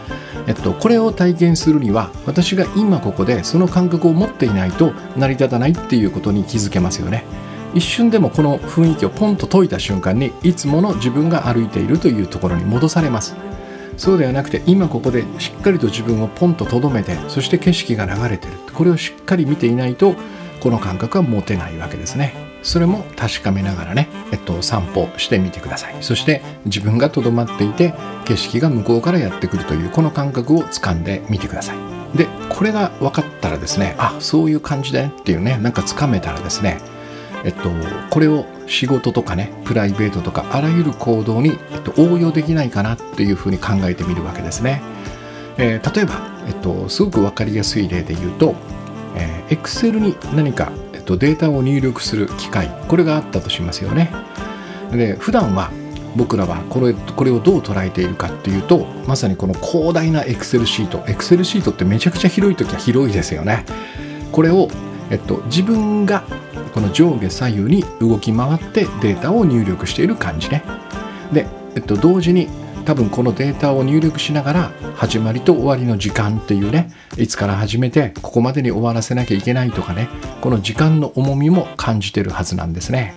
[0.48, 7.24] えっと、これを体験するには私が今ここでその感覚を持っていないと成り立たないっていうことに気づけますよね。
[7.74, 13.36] 一瞬でもこの雰囲気をポンと解いた瞬間にいつもの自分が歩いているというところに戻されます。
[13.98, 18.54] そうではなくて今ここでしっかりと自分をポンととどめてそして景色が流れてる。
[18.74, 20.14] これをしっかり見ていないと
[20.60, 22.32] この感覚は持てないわけですね。
[22.62, 25.96] それも確かめながらね、えっと、散歩してみてください。
[26.00, 32.16] そして自分がとどまっていて景色が向こうからやってくるというこの感覚をつかんでみてください。
[32.16, 36.78] でこれが分かったらですねあそういう感じだねっていうねなんかつかめたらですね
[37.44, 37.70] えっと、
[38.10, 44.82] これを仕事とかねプライベートとかあらゆる行動に、えっと、応用できないかなっていうふうに考えてみるわけですね、
[45.56, 46.14] えー、例えば、
[46.46, 48.54] えっと、すごく分かりやすい例で言うと、
[49.16, 54.10] えー、Excel に何かえっとデータを入力する機械これがあったとしますよね。
[54.90, 55.70] で普段は
[56.16, 60.98] 僕らはこれこれをどう捉えているかっていうとまさにこの広大な Excel シート。
[61.00, 63.64] Excel シートってめちゃくちゃ広い時は広いですよね。
[64.32, 64.68] これを、
[65.10, 66.24] えっと、自分が
[66.78, 70.62] この上下左右に動き回ってデータを入力している感じね
[71.32, 72.48] で、えっと、同時に
[72.84, 80.08] 多分このデータを入力しながら始まりと終わりの時間っていうねいつから始めてここまでに終わらせなきゃいけないとかね
[80.40, 83.16] この時間の重みも感じてるはずなんですね。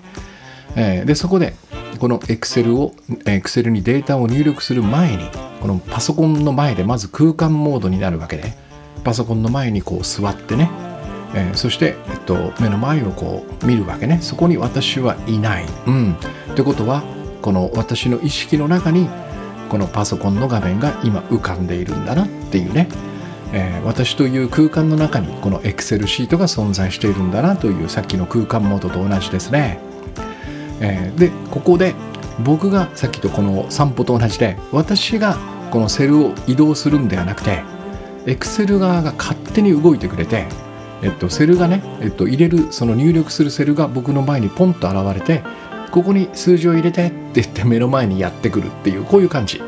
[0.76, 1.54] えー、でそこで
[2.00, 2.95] この Excel を
[3.26, 5.30] Excel にデータを入力する前に
[5.62, 8.54] このパソコンの前でまず空間モードになるわけで
[9.04, 10.71] パソコンの前にこう座ってね、
[11.33, 14.19] えー、そして、えっと、目の前をこう見るわけね。
[14.21, 15.65] そこに私はいない。
[15.87, 16.13] うん、
[16.51, 17.03] ってことは
[17.41, 19.09] この私の意識の中に
[19.69, 22.89] このパソコンの画面が今浮かんでいるんだなっていうね、
[23.53, 29.79] えー、私という空間の中にこの Excel シートが存在しているんだなというさっきの空間モードと同じですね、
[30.81, 31.95] えー、でここで
[32.43, 35.37] 僕がさっきとこの散歩と同じで私が
[35.71, 37.63] このセルを移動するんではなくて
[38.25, 40.47] Excel 側が勝手に動いてくれて
[41.03, 45.43] えっと、セルがね、えっと、入れるその入力するセルが僕の前にポンと現れて
[45.91, 49.61] ここに数字を入れてって言って目の前にやってくるっていうこういう感じ。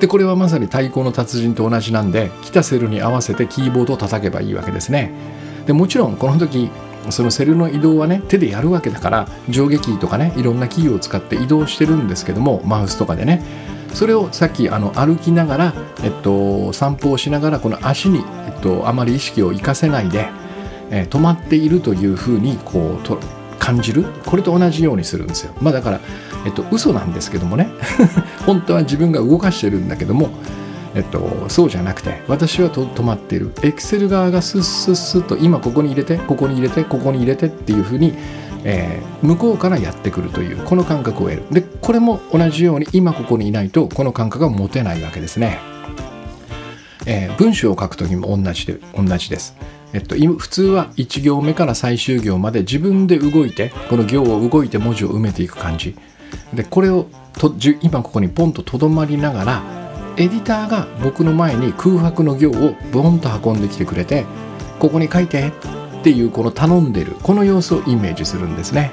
[0.00, 5.12] でこれはまさに太鼓の達人と同じなんで来たセルに合わせてキーボードを叩けばいいわけですね。
[5.66, 6.70] でもちろんこの時
[7.10, 13.42] そのセルの移動はね手でやるわけだから上下キーとかねいろんなキーを使って移動してるんですけどもマウスとかでね。
[13.94, 20.28] それをさっきあの歩きながら、えっと、散歩をしながらこの足に、えっと、あまり意識を生かせないで、
[20.92, 23.18] えー、止まっているというふうにこうと
[23.58, 24.04] 感じる。
[24.24, 25.54] これと同じようにするんですよ。
[25.60, 26.00] まあだから
[26.46, 27.68] えっと嘘なんですけどもね。
[28.46, 30.30] 本当は自分が動かしてるんだけども
[30.94, 33.52] えっと、そうじゃなくて私はと止まっている。
[33.62, 38.14] エクセル側がスッスッスッと今ここに入れてここに入れてここに入れてっていうふうに、
[38.64, 41.44] えー、向こうからやってくるというこの感覚を得る。
[41.50, 45.60] でこれも同じように今ここにいないとこの感覚が持てないわけですね、
[47.06, 49.56] えー、文章を書く時も同じで同じです。
[49.92, 55.94] えっと、普通は1行目から最終行まで自分で動いてこの行を動いて文字を埋めていく感じ。
[56.54, 59.62] でこれをと今ここにポンととどまりながら
[60.16, 64.26] エディターが僕の前に空白の行をボンと運んできてくれて
[64.78, 68.92] ここに書いてっていうこの頼んでるこの様子をイメージするんですね。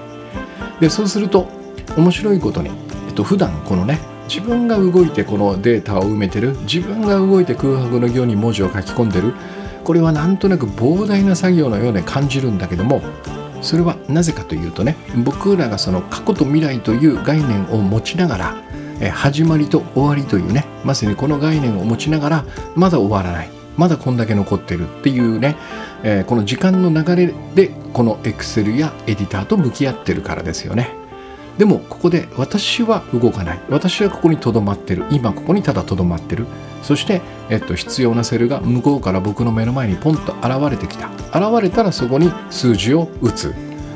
[0.80, 1.48] でそうすると
[1.98, 2.70] 面白いことに、
[3.08, 9.34] えっと、普段このね自分が動いてこのデータを埋めてる自分が動いて空白の行に文字を書き込んでる
[9.90, 13.02] これはなんとなく膨大な作業のように感じるんだけども
[13.64, 18.64] それはなぜかというとね僕らがその過去と未来という概念を持ちながら
[19.02, 23.50] え始まりと終わりというねまさにこの概念を持ちながらまだ終わらない。
[23.78, 25.56] まだこんだけ残ってるっていうね、
[26.04, 30.90] えー、この時間の流れでこの Excel やエディターと向き合ってるからですよね。
[31.58, 33.60] でもここで私は動かない。
[33.70, 35.06] 私はここにとどまってる。
[35.10, 36.46] 今ここにただとどまってる。
[36.82, 43.54] そして、えっと、必要なセルが向こうから僕の目の前にポンと現れてきた現れたらそこに数字を打つ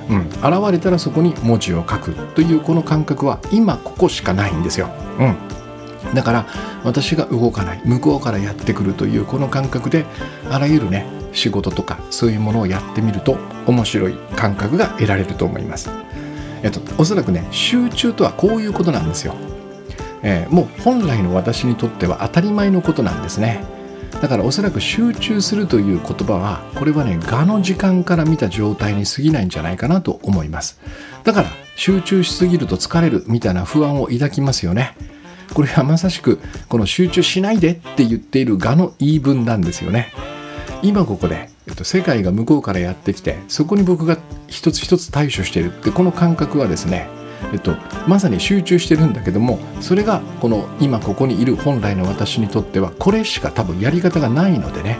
[0.10, 4.90] うん、現れたらそこに文字を書くというこの感覚は今ここしかないんですよ。
[5.20, 6.46] うん、だから
[6.84, 10.06] 私が動かない向こうからやってくるというこの感覚で
[10.50, 15.90] あらゆるね仕事とかそういうものをやってみると面白い感覚が得られると思います。
[16.64, 19.36] えっと、おそらくね集中とはこういうことなんですよ。
[20.24, 23.64] えー、もう本来の私にとっては当たり前のことなんですね。
[24.22, 30.80] だからおそらく集中するという言葉はこれはね我の時間から見た状態に過ぎないんじゃないかなと思います。
[31.24, 34.96] だから集中しすぎると疲れるみたいな不安を抱きますよね。
[35.54, 40.14] これはまさしくこの集中しないでって言っている我の言い分なんですよね。
[40.82, 47.08] 今ここで、えっと、世界が向こうからやってきてそこに僕が一つ一つ対処しているってこの感覚はですね
[47.52, 47.76] えっと、
[48.08, 54.98] まさに集中してるんだけどもそれがこの今ここにいる本来の私にとってはこれしか多分やり方がないのでね。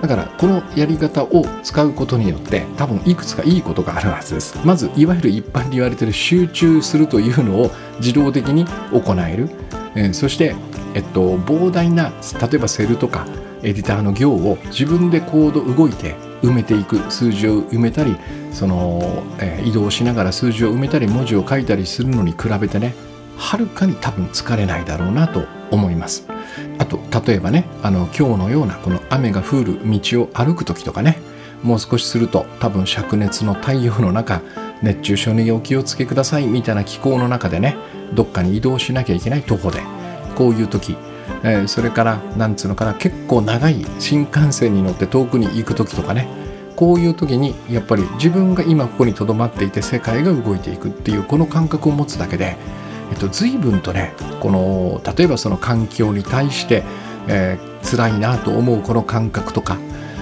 [0.00, 4.58] だからこのやり方を使うことによって多分いくつかいいことがあるはずです。
[4.64, 9.48] まずいわゆる一般に言われてる集中するというのを自動的に行える、
[9.94, 10.54] えー、そして、
[10.94, 13.26] えっと、膨大な例えばセルとか
[13.62, 18.16] エディターの行を自分でコード動いて埋めていく数字を埋めたり
[18.54, 22.94] その、えー、移動しながら数字を埋めたり文字を書いたりするのに比べてね
[23.36, 26.26] はるかに多分疲れないだろうなと思います。
[26.78, 31.18] あと例えばねあの今日のようなこの雨が降る道を歩く時とかね
[31.62, 34.40] もう少しすると多分灼熱の太陽の中
[34.82, 37.76] 熱中症にお気をつけくださいみたいな気候の中でね
[38.12, 39.82] どっかに移動しなきゃいけない徒歩で
[40.36, 40.96] こういう時
[41.42, 46.26] えー、それからなんつうのかな結構長い新幹線に乗って遠くに行く時とかね
[46.76, 52.56] こういう時にやっぱり自分が今ここにとどまっていて世界が動いていくっていうこの感覚を持つだけで、
[53.12, 56.82] えっと、随分とねこの例えばその環境に対して、
[57.28, 59.78] えー、辛いなと思うこの感覚とか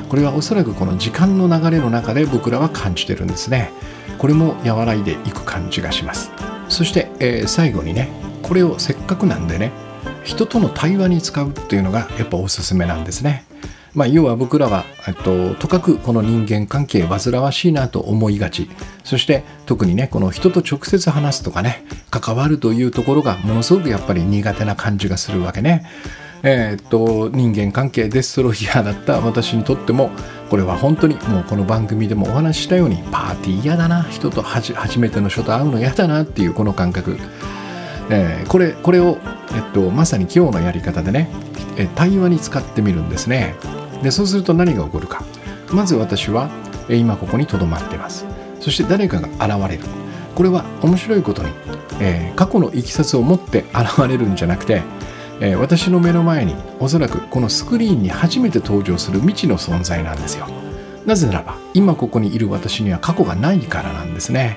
[0.08, 3.72] これはおそらくこの時間の流れの中で僕らは感じてるんですね
[4.18, 6.30] これも和らいでいく感じがします
[6.68, 8.10] そして、えー、最後にね
[8.42, 9.72] これをせっかくなんでね
[10.24, 13.44] 人との対話に使うっていうのがやっぱおすすめなんですね。
[13.94, 14.84] まあ、要は僕らは、
[15.22, 18.70] と、とかくこの人間関係煩わしいなと思いがち。
[19.04, 25.86] そして特にねこの人と直接話すとかね関わるというところがものすごくやっぱり苦手な感じがするわけね。
[26.44, 30.10] えー、っと人間関係デストロイヤーだった私にとっても
[30.50, 37.16] これは本当にもうこの番組でもお話ししたようにパーティー嫌だな人と初めての人と会うの嫌だなっていうこの感覚。
[38.10, 39.18] えー、これこれを、
[39.54, 41.28] えっと、まさに今日のやり方でね、
[41.76, 43.54] え対話に使ってみるんですね。
[44.02, 45.24] でそうすると何が起こるか。
[45.70, 46.50] まず私は、
[46.88, 48.26] 今ここにとどまってます。
[48.60, 49.84] そして誰かが現れる。
[50.34, 51.50] これは面白いことに、
[52.00, 54.82] えー、過去のいきさつを持って現れるんじゃなくて、
[55.40, 60.46] えー、私の目の前におそらくこのスクリーンに初めて登場する未知の存在なんですよ。
[61.04, 64.56] なぜならば今ここにいる私には過去がないからなんですね、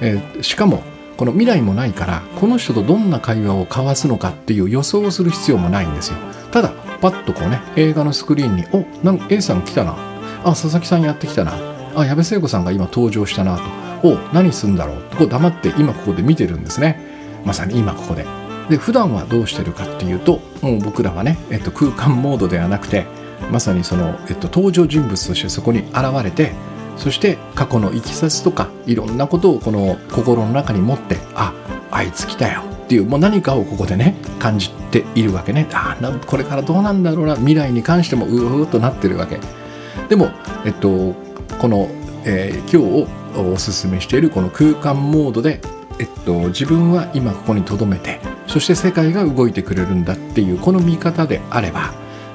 [0.00, 0.82] えー、しかも
[1.16, 6.16] この未来もないからこの人とどんな会話を交わすのかっていう予想をする必要もないんですよ。
[6.50, 9.96] ただパッとこうね映画のスクリーンに「おなん A さん来たな」
[10.44, 11.52] 「あ佐々木さんやってきたな」
[11.96, 13.62] 「あ矢部聖子さんが今登場したな」と
[14.06, 17.00] 「お何すんだろう」とこう黙って今ここで見てるんですね。
[17.44, 18.26] まさに今ここで。
[18.68, 23.06] で普段はどうしてるかっていうともう僕らはね、えっと、空間モードではなくて
[23.50, 26.52] まさにその、えっと、登場人物としてそこに現れて
[26.96, 31.54] そして過去のいきさつとかいろんなことをこの心の中に持ってあ
[31.90, 32.77] あいつ来たよ。
[32.88, 35.68] っていうもう何かをここでね感じているわけね。
[35.74, 37.36] あなこれからどうなんだろうな。
[37.36, 39.38] 未来に関してもうーっとなってるわけ。
[40.08, 40.30] でも
[40.64, 41.14] えっと
[41.60, 41.90] この、
[42.24, 45.60] えー、今日をおすすめしているこの空間モードで
[46.00, 51.92] えっと、自分は今ここに留めてそして世界が動いてくれるんだっていうこの見方であれば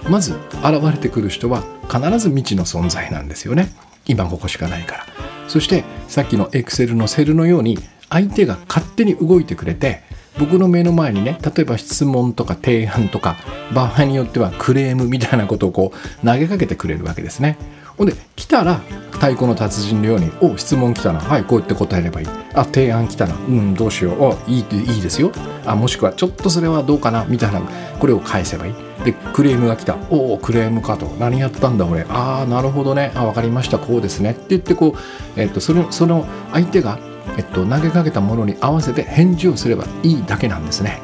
[0.10, 3.70] まず現れてくる人は必ず未知の存在なんですよね。
[4.06, 5.06] 今ここしかないから。
[5.48, 7.78] そしてさっきのエクセルのセルのように
[8.10, 10.04] 相手が勝手に動いてくれて
[10.40, 13.36] 僕の目の前にね例えば質問とか提案とか
[13.74, 17.58] 場合によってはクレームみたいなことをこう投げかけてくれるわけですね。
[17.98, 18.82] ほんで来たら
[19.12, 21.20] 太鼓の達人のように「お質問来たな。
[21.20, 23.36] はいこうやって答えればいい」あ提案来たな。
[23.36, 24.24] うんどうしよう。
[24.24, 25.32] おいいいいですよ。
[25.66, 27.26] あもしくはちょっとそれはどうかな？
[27.26, 27.62] みたいな
[28.00, 28.74] これを返せばいい。
[29.06, 29.98] でクレームが来た。
[30.10, 31.06] おおクレームかと。
[31.20, 32.08] 何やったんだ俺？
[32.10, 33.12] ああなるほどね。
[33.14, 33.78] あ分かりました。
[33.78, 34.32] こうですね。
[34.32, 36.98] って言ってこう、えっと、そのその相手が、
[37.38, 41.00] えっと、投げかけたものに合わせて返事をすればいいだけなんですね。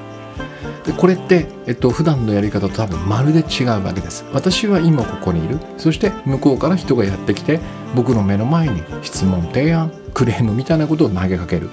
[0.86, 4.26] でこれって、えっと普段のやり方と多分まるで違うわけです。
[4.34, 5.59] 私は今ここにいる。
[5.78, 7.59] そして向こうから人がやってきて
[7.95, 11.70] 僕の目の前に質問提案クレームみたいなことを投げかける。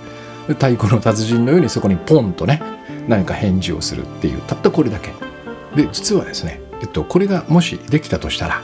[0.49, 2.62] 太鼓の達人のようにそこにポンとね
[3.09, 4.40] 何か返事をするっていう。
[4.42, 5.11] たったこれだけ。
[5.74, 8.62] で実はですね、えっと、これがもしできたとしたら、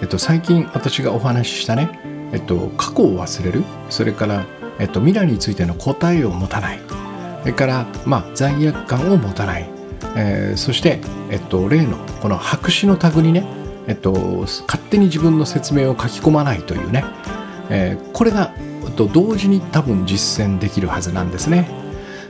[0.00, 1.90] えっと、最近私がお話ししたね、
[2.32, 3.64] えっと、過去を忘れる。
[3.90, 4.44] それから、
[4.78, 6.80] えっと、未来についての答えを持たない。
[7.42, 9.68] それから、まあ、罪悪感を持たない。
[10.16, 11.00] えー、そして、
[11.30, 13.44] えっと、例のこの白紙のタグにね、
[13.86, 17.04] えっと、勝手に自分の説明を書き込まないというね、
[17.70, 18.52] えー、これが、
[18.84, 21.68] えっと、同時に多分実践できるはずなんですね。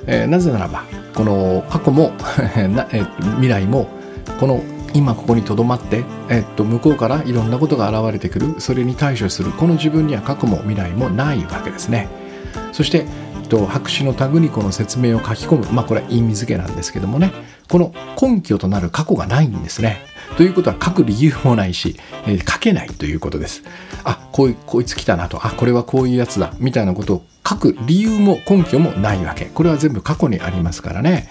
[0.07, 0.85] えー、なぜならば
[1.15, 2.13] この過去も
[2.75, 3.03] な、え
[3.37, 3.89] 未来も
[4.39, 8.55] この今ここにとどまって、えっと、向こうからいろんなことが現れてくる。
[8.59, 9.51] それに対処する。
[9.51, 12.09] この自分には過去も未来もないわけですね。
[12.73, 13.07] そして
[13.49, 17.33] と白紙のタグにこの説明を書き込むまあこれは意味付けなんですけどもね
[17.71, 19.99] この根拠となる過去がないんですね。
[20.37, 23.63] ということは書く理由もないし、えー、書けないということです。
[24.05, 31.29] あこいこいつ来たなとあこれはこういうやつだみたいなことを書く理由も根拠もないわけこれは全部過去にありますからね。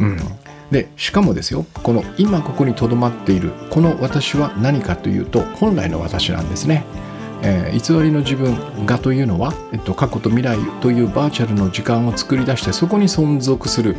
[0.00, 0.18] うん、
[0.70, 6.84] でしかもですよこの今ここにとどまっているこの私は何かというと本来の私なんですね。
[7.46, 13.96] えー、偽りの自分がというのは、えっと、過去と未来というバーチャルの時間を作り出してそこに存続する、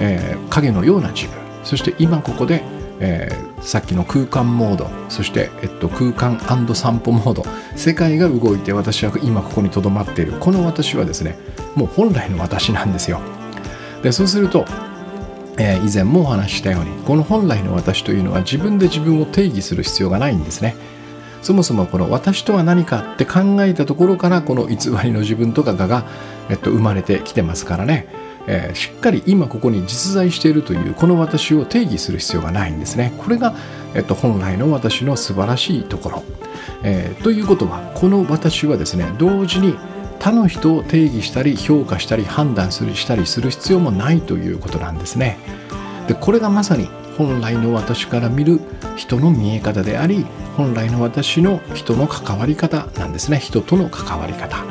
[0.00, 1.36] えー、影のような自分。
[1.62, 2.62] そして今ここで、
[3.00, 6.38] えー、さっきの空間モードそして、えっと、空間
[6.74, 7.44] 散歩モード
[7.74, 10.32] 世界が動いて私は今ここにとどまっている。
[10.40, 11.36] この私はですね
[11.74, 13.20] もう本来の私なんですよ。
[14.02, 14.64] でそうすると
[15.58, 20.76] えー、以前もお話ししたようにこの本来の私というのは自分で自分を定義する必要がないんですね。
[21.46, 26.04] そもそもこの私とは何かって考えたところからこの偽りの自分とかが、
[26.50, 28.08] えっと、生まれてきてますからね、
[28.48, 33.14] えー、しっかり今ここに実在しているというこの私を定義する必要がないんですね。
[33.18, 33.54] これが、
[33.94, 36.24] えっと、本来の私の素晴らしいところ、
[36.82, 39.76] えー、ということはこの私はですね同時に
[40.18, 45.38] 他の人を定義したり評価したり判断するしたりする必要もないということなんですね。
[46.08, 48.60] でこれがまさに本来の私から見る
[48.96, 50.26] 人の見え方であり
[50.56, 53.38] 本来の私の人の関わり方なんですね。
[53.38, 54.64] 人との関わり方、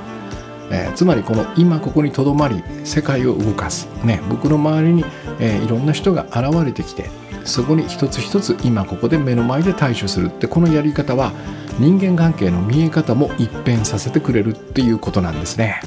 [0.72, 5.06] えー、つまりこの今ここにとどまり世界を動かす、ね、僕の周りに、
[5.40, 7.10] えー、いろんな人が現れてきて
[7.44, 10.28] そこに一つ一つ今ここで目の前で対処する。
[10.28, 11.32] ってこのやり方は
[11.80, 15.82] 人間関係の見え方も一変させてくれるっていうことなんですね。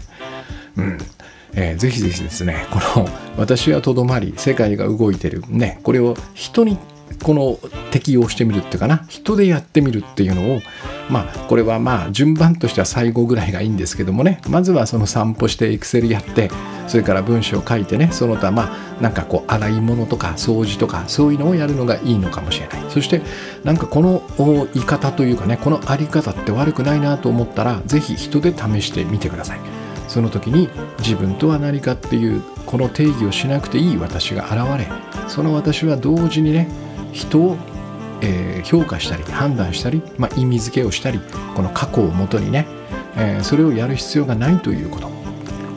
[0.77, 0.99] うん。
[1.55, 5.43] えー、ぜひぜひですねこの私はとどまり世界が動いてる。
[5.49, 6.79] ねこれを人に
[7.23, 7.59] この
[7.91, 10.61] 適用してみるっていうかな人でやってみるっていうのを
[11.11, 16.51] まあこれはまあ順番としては最後ぐらいがいいんですけどもねまずはその散歩してエクセルやって
[16.87, 22.91] それから文章を書いてねその他まあなんかこう洗い物とか掃除とかそういうのをやるのがいいのかもしれない。
[22.91, 23.23] そして
[23.65, 24.23] なんかこの
[24.75, 29.78] 言い方というかねこのあり方って悪くないなと思ったら是非人で試してみてください。
[30.09, 34.89] その時に自分とは何かっていうこの定義をしなくていい私が現れ
[35.29, 36.69] その私は同時にね
[37.13, 37.57] 人を、
[38.23, 41.21] えー、評価したり判断したり、まあ、意味付けをしたり
[41.55, 42.67] この過去をもとにね、
[43.17, 45.09] えー、それをやる必要がないということ。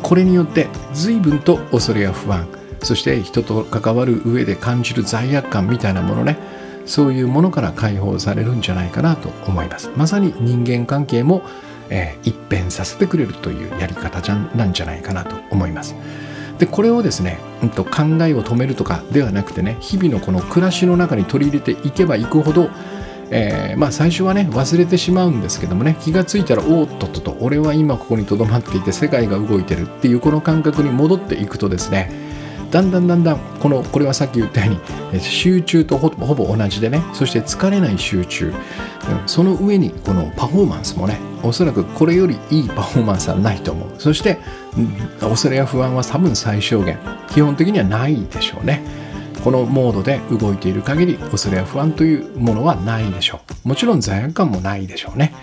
[0.02, 2.48] これによって随分と恐れや不安
[2.82, 6.38] そして人と関わる上で感じる罪悪感みたいなものね
[6.86, 9.90] そういうものから解放されるんじゃないかなと思います。
[9.96, 11.44] まさに人間関係も、
[11.92, 15.96] えー、一変させてくれるというやり方じゃなんじゃないかなと思います。
[16.58, 22.70] でこれをですね、うん、と考えを止めるとかではなくてね日々のこの暮らしの中に取り入れていけばいくほど
[23.34, 32.12] えー、まあ最初はね忘れてしまうんですけどもね気がついたらおっとっとと俺は今ここにとどまっていて世界が動いてるっていうこの感覚に戻っていくとですね
[32.72, 34.72] だんだんだんだんこのこれはさっき言ったよ
[35.12, 38.54] うに集中とほぼ同じでねそして疲れない集中。
[39.26, 43.90] その上にこのパフォーマンスもねおそらくこれよりいいパフォーマンスはないと思う。
[44.00, 44.38] そして
[45.20, 46.98] 恐れや不安は多分最小限。
[47.30, 48.82] 基本的にはないでしょうね。
[49.44, 53.70] このモードで動いている限り恐れや不安というものはないでしょう。
[53.70, 55.34] もちろん罪悪感もないでしょうね。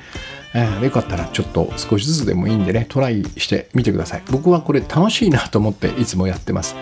[0.55, 4.23] えー、よかったらちょっと少しずつでもいいんでねトライしてみてください。
[4.31, 6.77] 僕はこれ楽しいなと思っていつもやってます。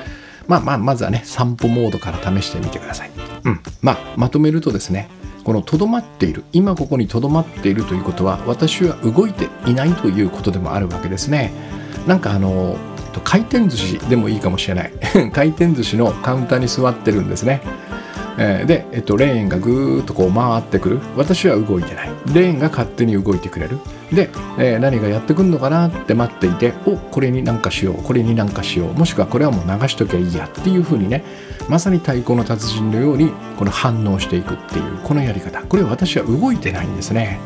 [0.49, 3.11] まあまあまずはね散歩モードから試してみてください、
[3.45, 3.61] うん。
[3.83, 5.09] まあ、まとめるとですね
[5.45, 11.53] このとどまっている今ここにとどまっているということは私は動いていないということでもあるわけですね。
[12.07, 12.77] なんかあの
[13.25, 14.93] 回転寿司でもいいかもしれない。
[15.33, 17.63] 回転寿司のカウンターに座ってるんですね。
[18.39, 21.01] えー、で、えっと、レーンがぐーっとこう回ってくる。
[21.17, 22.11] 私は動いてない。
[22.35, 23.79] レーンが勝手に動いてくれる。
[24.13, 31.25] で、えー、何がやってくんのかなって待っていておこれになんかしようこれになんかしようもしくはこれはもう流しときゃいいやっていうふうにね
[31.69, 35.63] まさに太鼓の達人のようにこの反応していくっていうこのやり方。
[35.65, 37.41] これ私は動いてないんですね。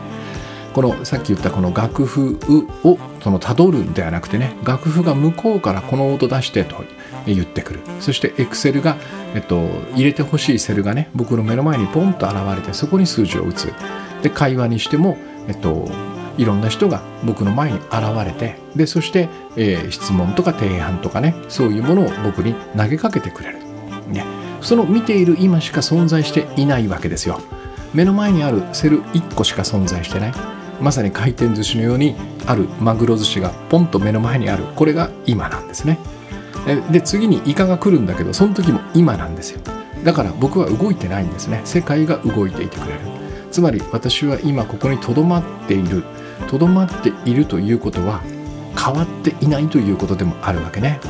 [0.74, 2.38] このさっき言ったこの楽譜
[2.84, 6.84] をその辿るんではなくてね楽譜が向こうからこの音出してと
[7.26, 7.80] 言ってくる。
[8.00, 8.96] そしてエクセルが、
[9.34, 13.72] えっと、入れてほしいセルがね僕の目の前にポンと現れてそこに数字を打つ。
[14.22, 15.16] で会話にしても、
[15.48, 15.88] えっと、
[16.36, 17.92] いろんな人が僕の前に現
[18.24, 23.58] れてでそして、えー、質問とか提案とかねそういうものを僕に投げかけてくれる、
[24.08, 24.24] ね、
[24.60, 27.40] その見ている今しか存在していないわけですよ。
[27.92, 30.59] 目の前にあるセル1個しか存在してない。
[30.80, 32.16] まさに回転寿司のように
[32.46, 34.64] あるマグロ寿司がポンと目の前にある。
[34.76, 35.98] これが今なんですね。
[36.90, 39.60] で次にイカが来るんだけどその時も今なんですよ。
[40.04, 41.60] だから僕は動いてないんですね。
[41.64, 43.00] 世界が動いていてくれる。
[43.50, 46.04] つまり私は今ここにとどまっている。
[46.48, 48.22] とどまっているということは
[48.76, 51.00] 変わっていないということでもあるわけね。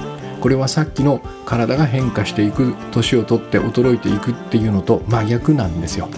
[0.41, 6.09] これはさっきの体が変化していく年を取って衰えていくっていうのと真逆なんですよ。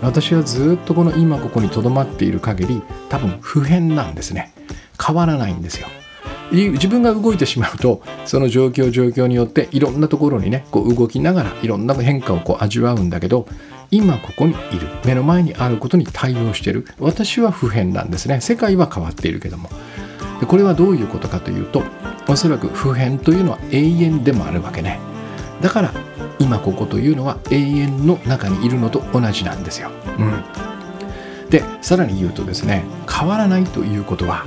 [0.00, 4.52] 私はずっとこの今ここにとどまっている限り多分不変なんですね。
[5.04, 5.88] 変わらないんですよ。
[6.50, 13.46] 自分が動いてしまうとその状況状況によっていろんなところにねこう動きながらいろんな変化をこう味わうんだけど
[13.90, 14.88] 今ここにいる。
[15.04, 16.86] 目の前にあることに対応している。
[16.98, 18.40] 私は不変なんですね。
[18.40, 19.68] 世界は変わっているけども。
[20.40, 21.82] でこれはどういうことかというと
[22.28, 25.00] おそらく普遍というのは永遠でもあるわけね。
[25.60, 25.92] だから
[26.38, 30.44] 今ここというのは永遠の中にいるのと同じなんですよ、うん、
[31.50, 34.44] でさらに言うとですね変わらないということは、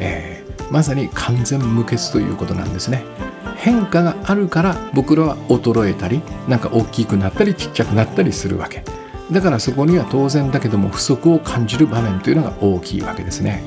[0.00, 0.34] えー
[0.70, 3.04] まさに完全無欠ということなんですね。
[3.56, 8.82] 変化があるから僕らは衰えたりなんか大きくなったりちっちゃくなったりするわけ。
[9.30, 13.62] だからそこには当然だけども不足を感じる場面というのが大きいわけですね。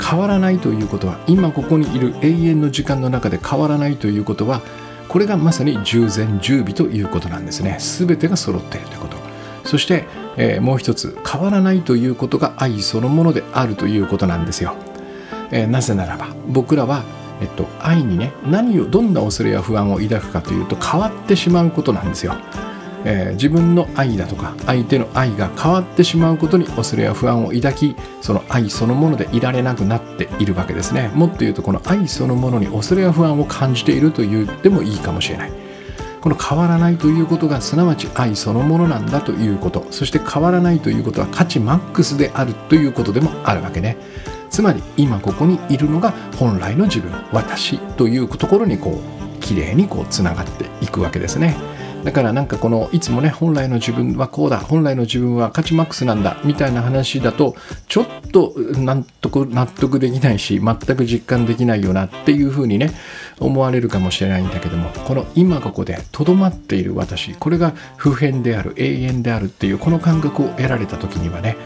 [0.00, 4.62] 変わらないということは今ここにいる永遠の時間の中で変わらないということは
[5.08, 7.78] これがまさに従前従備ということなんですね。
[7.80, 9.16] 全てが揃っているということ。
[9.64, 10.04] そして、
[10.36, 14.74] えー、もう一つ変わらないということが愛そのものであるということなんですよ。
[15.50, 17.04] えー、なぜならば僕らは、
[17.40, 22.34] えっと、愛にね何をどんな恐れや不安を抱くかというと変わってしまうことなんですよ。
[23.04, 31.10] えー、自分の愛だとか相手の愛が変わってしまうことに恐れや不安を抱きその愛そのものでいられなくなっているわけですね。
[31.14, 35.52] もっと言うとこの愛そのものに恐れや不安を感じていると言ってもいいかもしれない。
[36.20, 39.86] この変わらないということがすなわち愛そのものなんだということ。
[39.90, 43.96] そして変わらないということは価値マックスであるということでもあるわけね。
[44.50, 51.56] つまり今ここにいるのが本来の自分私というところにこう綺麗にこうつながっていくわけですね。
[52.04, 57.56] だからなんかこのいつもね本来の自分はこうだ本来の自分は価値マックスなんだみたいな話だと
[57.88, 62.92] ちょっと納得納得できないし 全く実感できないよなっていうふうにね
[63.40, 71.56] 思われるかもしれないんだけどもこの今ここでとどまっている私これが普遍である永遠であるっていうこの感覚を得られた時にはね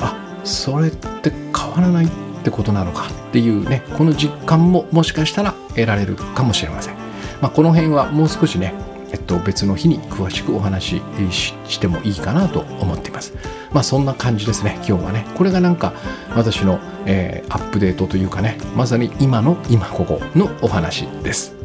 [0.00, 2.08] あそれって変わらないっ
[2.42, 6.94] てことなのかっていうねこの実感ももしかしたら得られるかもしれません、
[7.40, 8.74] まあ、この辺はもう少しね
[9.12, 11.00] えっと、別の日に詳しくお話
[11.30, 13.34] ししてもいいかなと思っています。
[13.72, 15.26] まあそんな感じですね、今日はね。
[15.36, 15.92] これがなんか
[16.34, 21.58] 私の、えー、アップデートというかね、まさに今の今ここのお話です。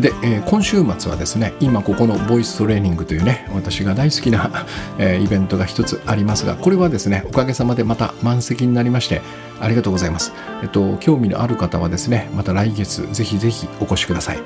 [0.00, 4.66] で、えー、今週末はですね今ここのボイストレーニングというね私が大好きな、
[4.98, 9.22] えー、イベントが一つありますがこれはですねおかげさまでまた満席になりまして
[9.60, 10.32] ありがとうございます、
[10.62, 14.38] えっと、興味のある方はですねまた来月ぜひぜひお越しください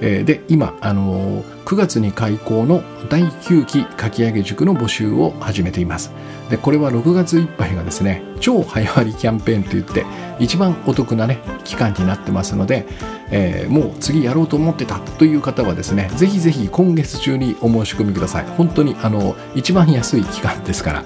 [0.00, 6.10] で今、あの9月に開校の第9期書き上げ塾の募集を始めています。
[6.48, 10.04] でこれは6月いっぱいがですね超早割キャンペーンといって
[10.40, 12.86] 一番お得なね期間になってますので、
[13.30, 18.46] えー、もう次やろうと思ってたという方はですねぜひぜひ今月中にお申し込みください。
[18.56, 21.04] 本当にあの一番安い期間ですから。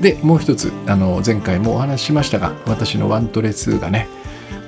[0.00, 4.08] でもう一つあの前回もお話ししましたが私のワントレ2がね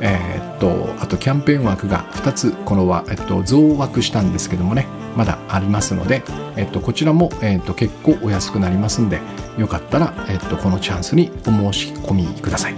[0.00, 6.22] えー、っとあとキャンペーン枠が2つこのは、えっと、増枠したんですけどもねまだありますので、
[6.56, 9.20] えっと、こちらも、えっと、結構お安くなりますんで
[9.58, 12.74] よかったら、えっと、このチャンスにお申し込みください、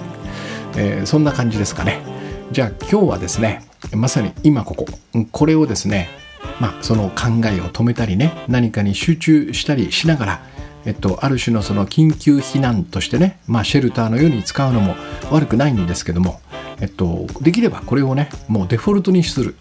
[0.77, 2.03] えー、そんな感じですかね。
[2.53, 4.87] じゃあ今日はですねまさに今ここ
[5.31, 6.09] これをですね
[6.61, 10.41] まあ、その考えを止めたりね何かに集中したりしながら、
[10.87, 14.97] えっと、ある種のその緊急避難としてね、まあ、シェルターのように使うのも
[15.31, 16.41] 悪くないんですけども、
[16.81, 19.57] えっと、できればこれをねもうデフォルトにする、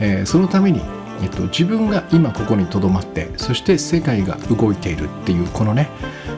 [0.00, 0.80] えー、そのために、
[1.22, 5.88] えっと、自分が今ここにとどまってそして世界が動いているっていうこのね、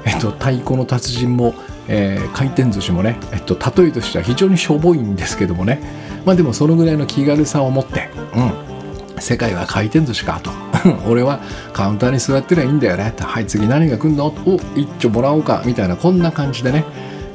[0.05, 1.55] えっと、太鼓の達人も、
[1.89, 5.81] えー、回転寿司もね、えっと、例えとしては非常にしょぼいんですけどもね。
[6.25, 8.66] まあでもそのぐらいの気軽さを持って、うん。
[9.19, 10.51] 世界は回転寿司かと。
[11.09, 11.41] 俺は
[11.73, 13.15] カウンターに座ってりゃいいんだよね。
[13.19, 14.27] はい次何が来んの？
[14.27, 15.63] お一丁もらおうか。
[15.65, 16.85] みたいなこんな感じでね。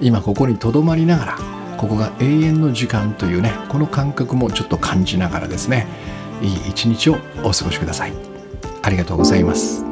[0.01, 1.38] 今ここにとどまりながら
[1.77, 5.86] ここが永遠の時間というねこの感覚もちょっと感じながらですね
[6.41, 8.13] いい一日をお過ごしください。
[8.82, 9.91] ありがとうございます。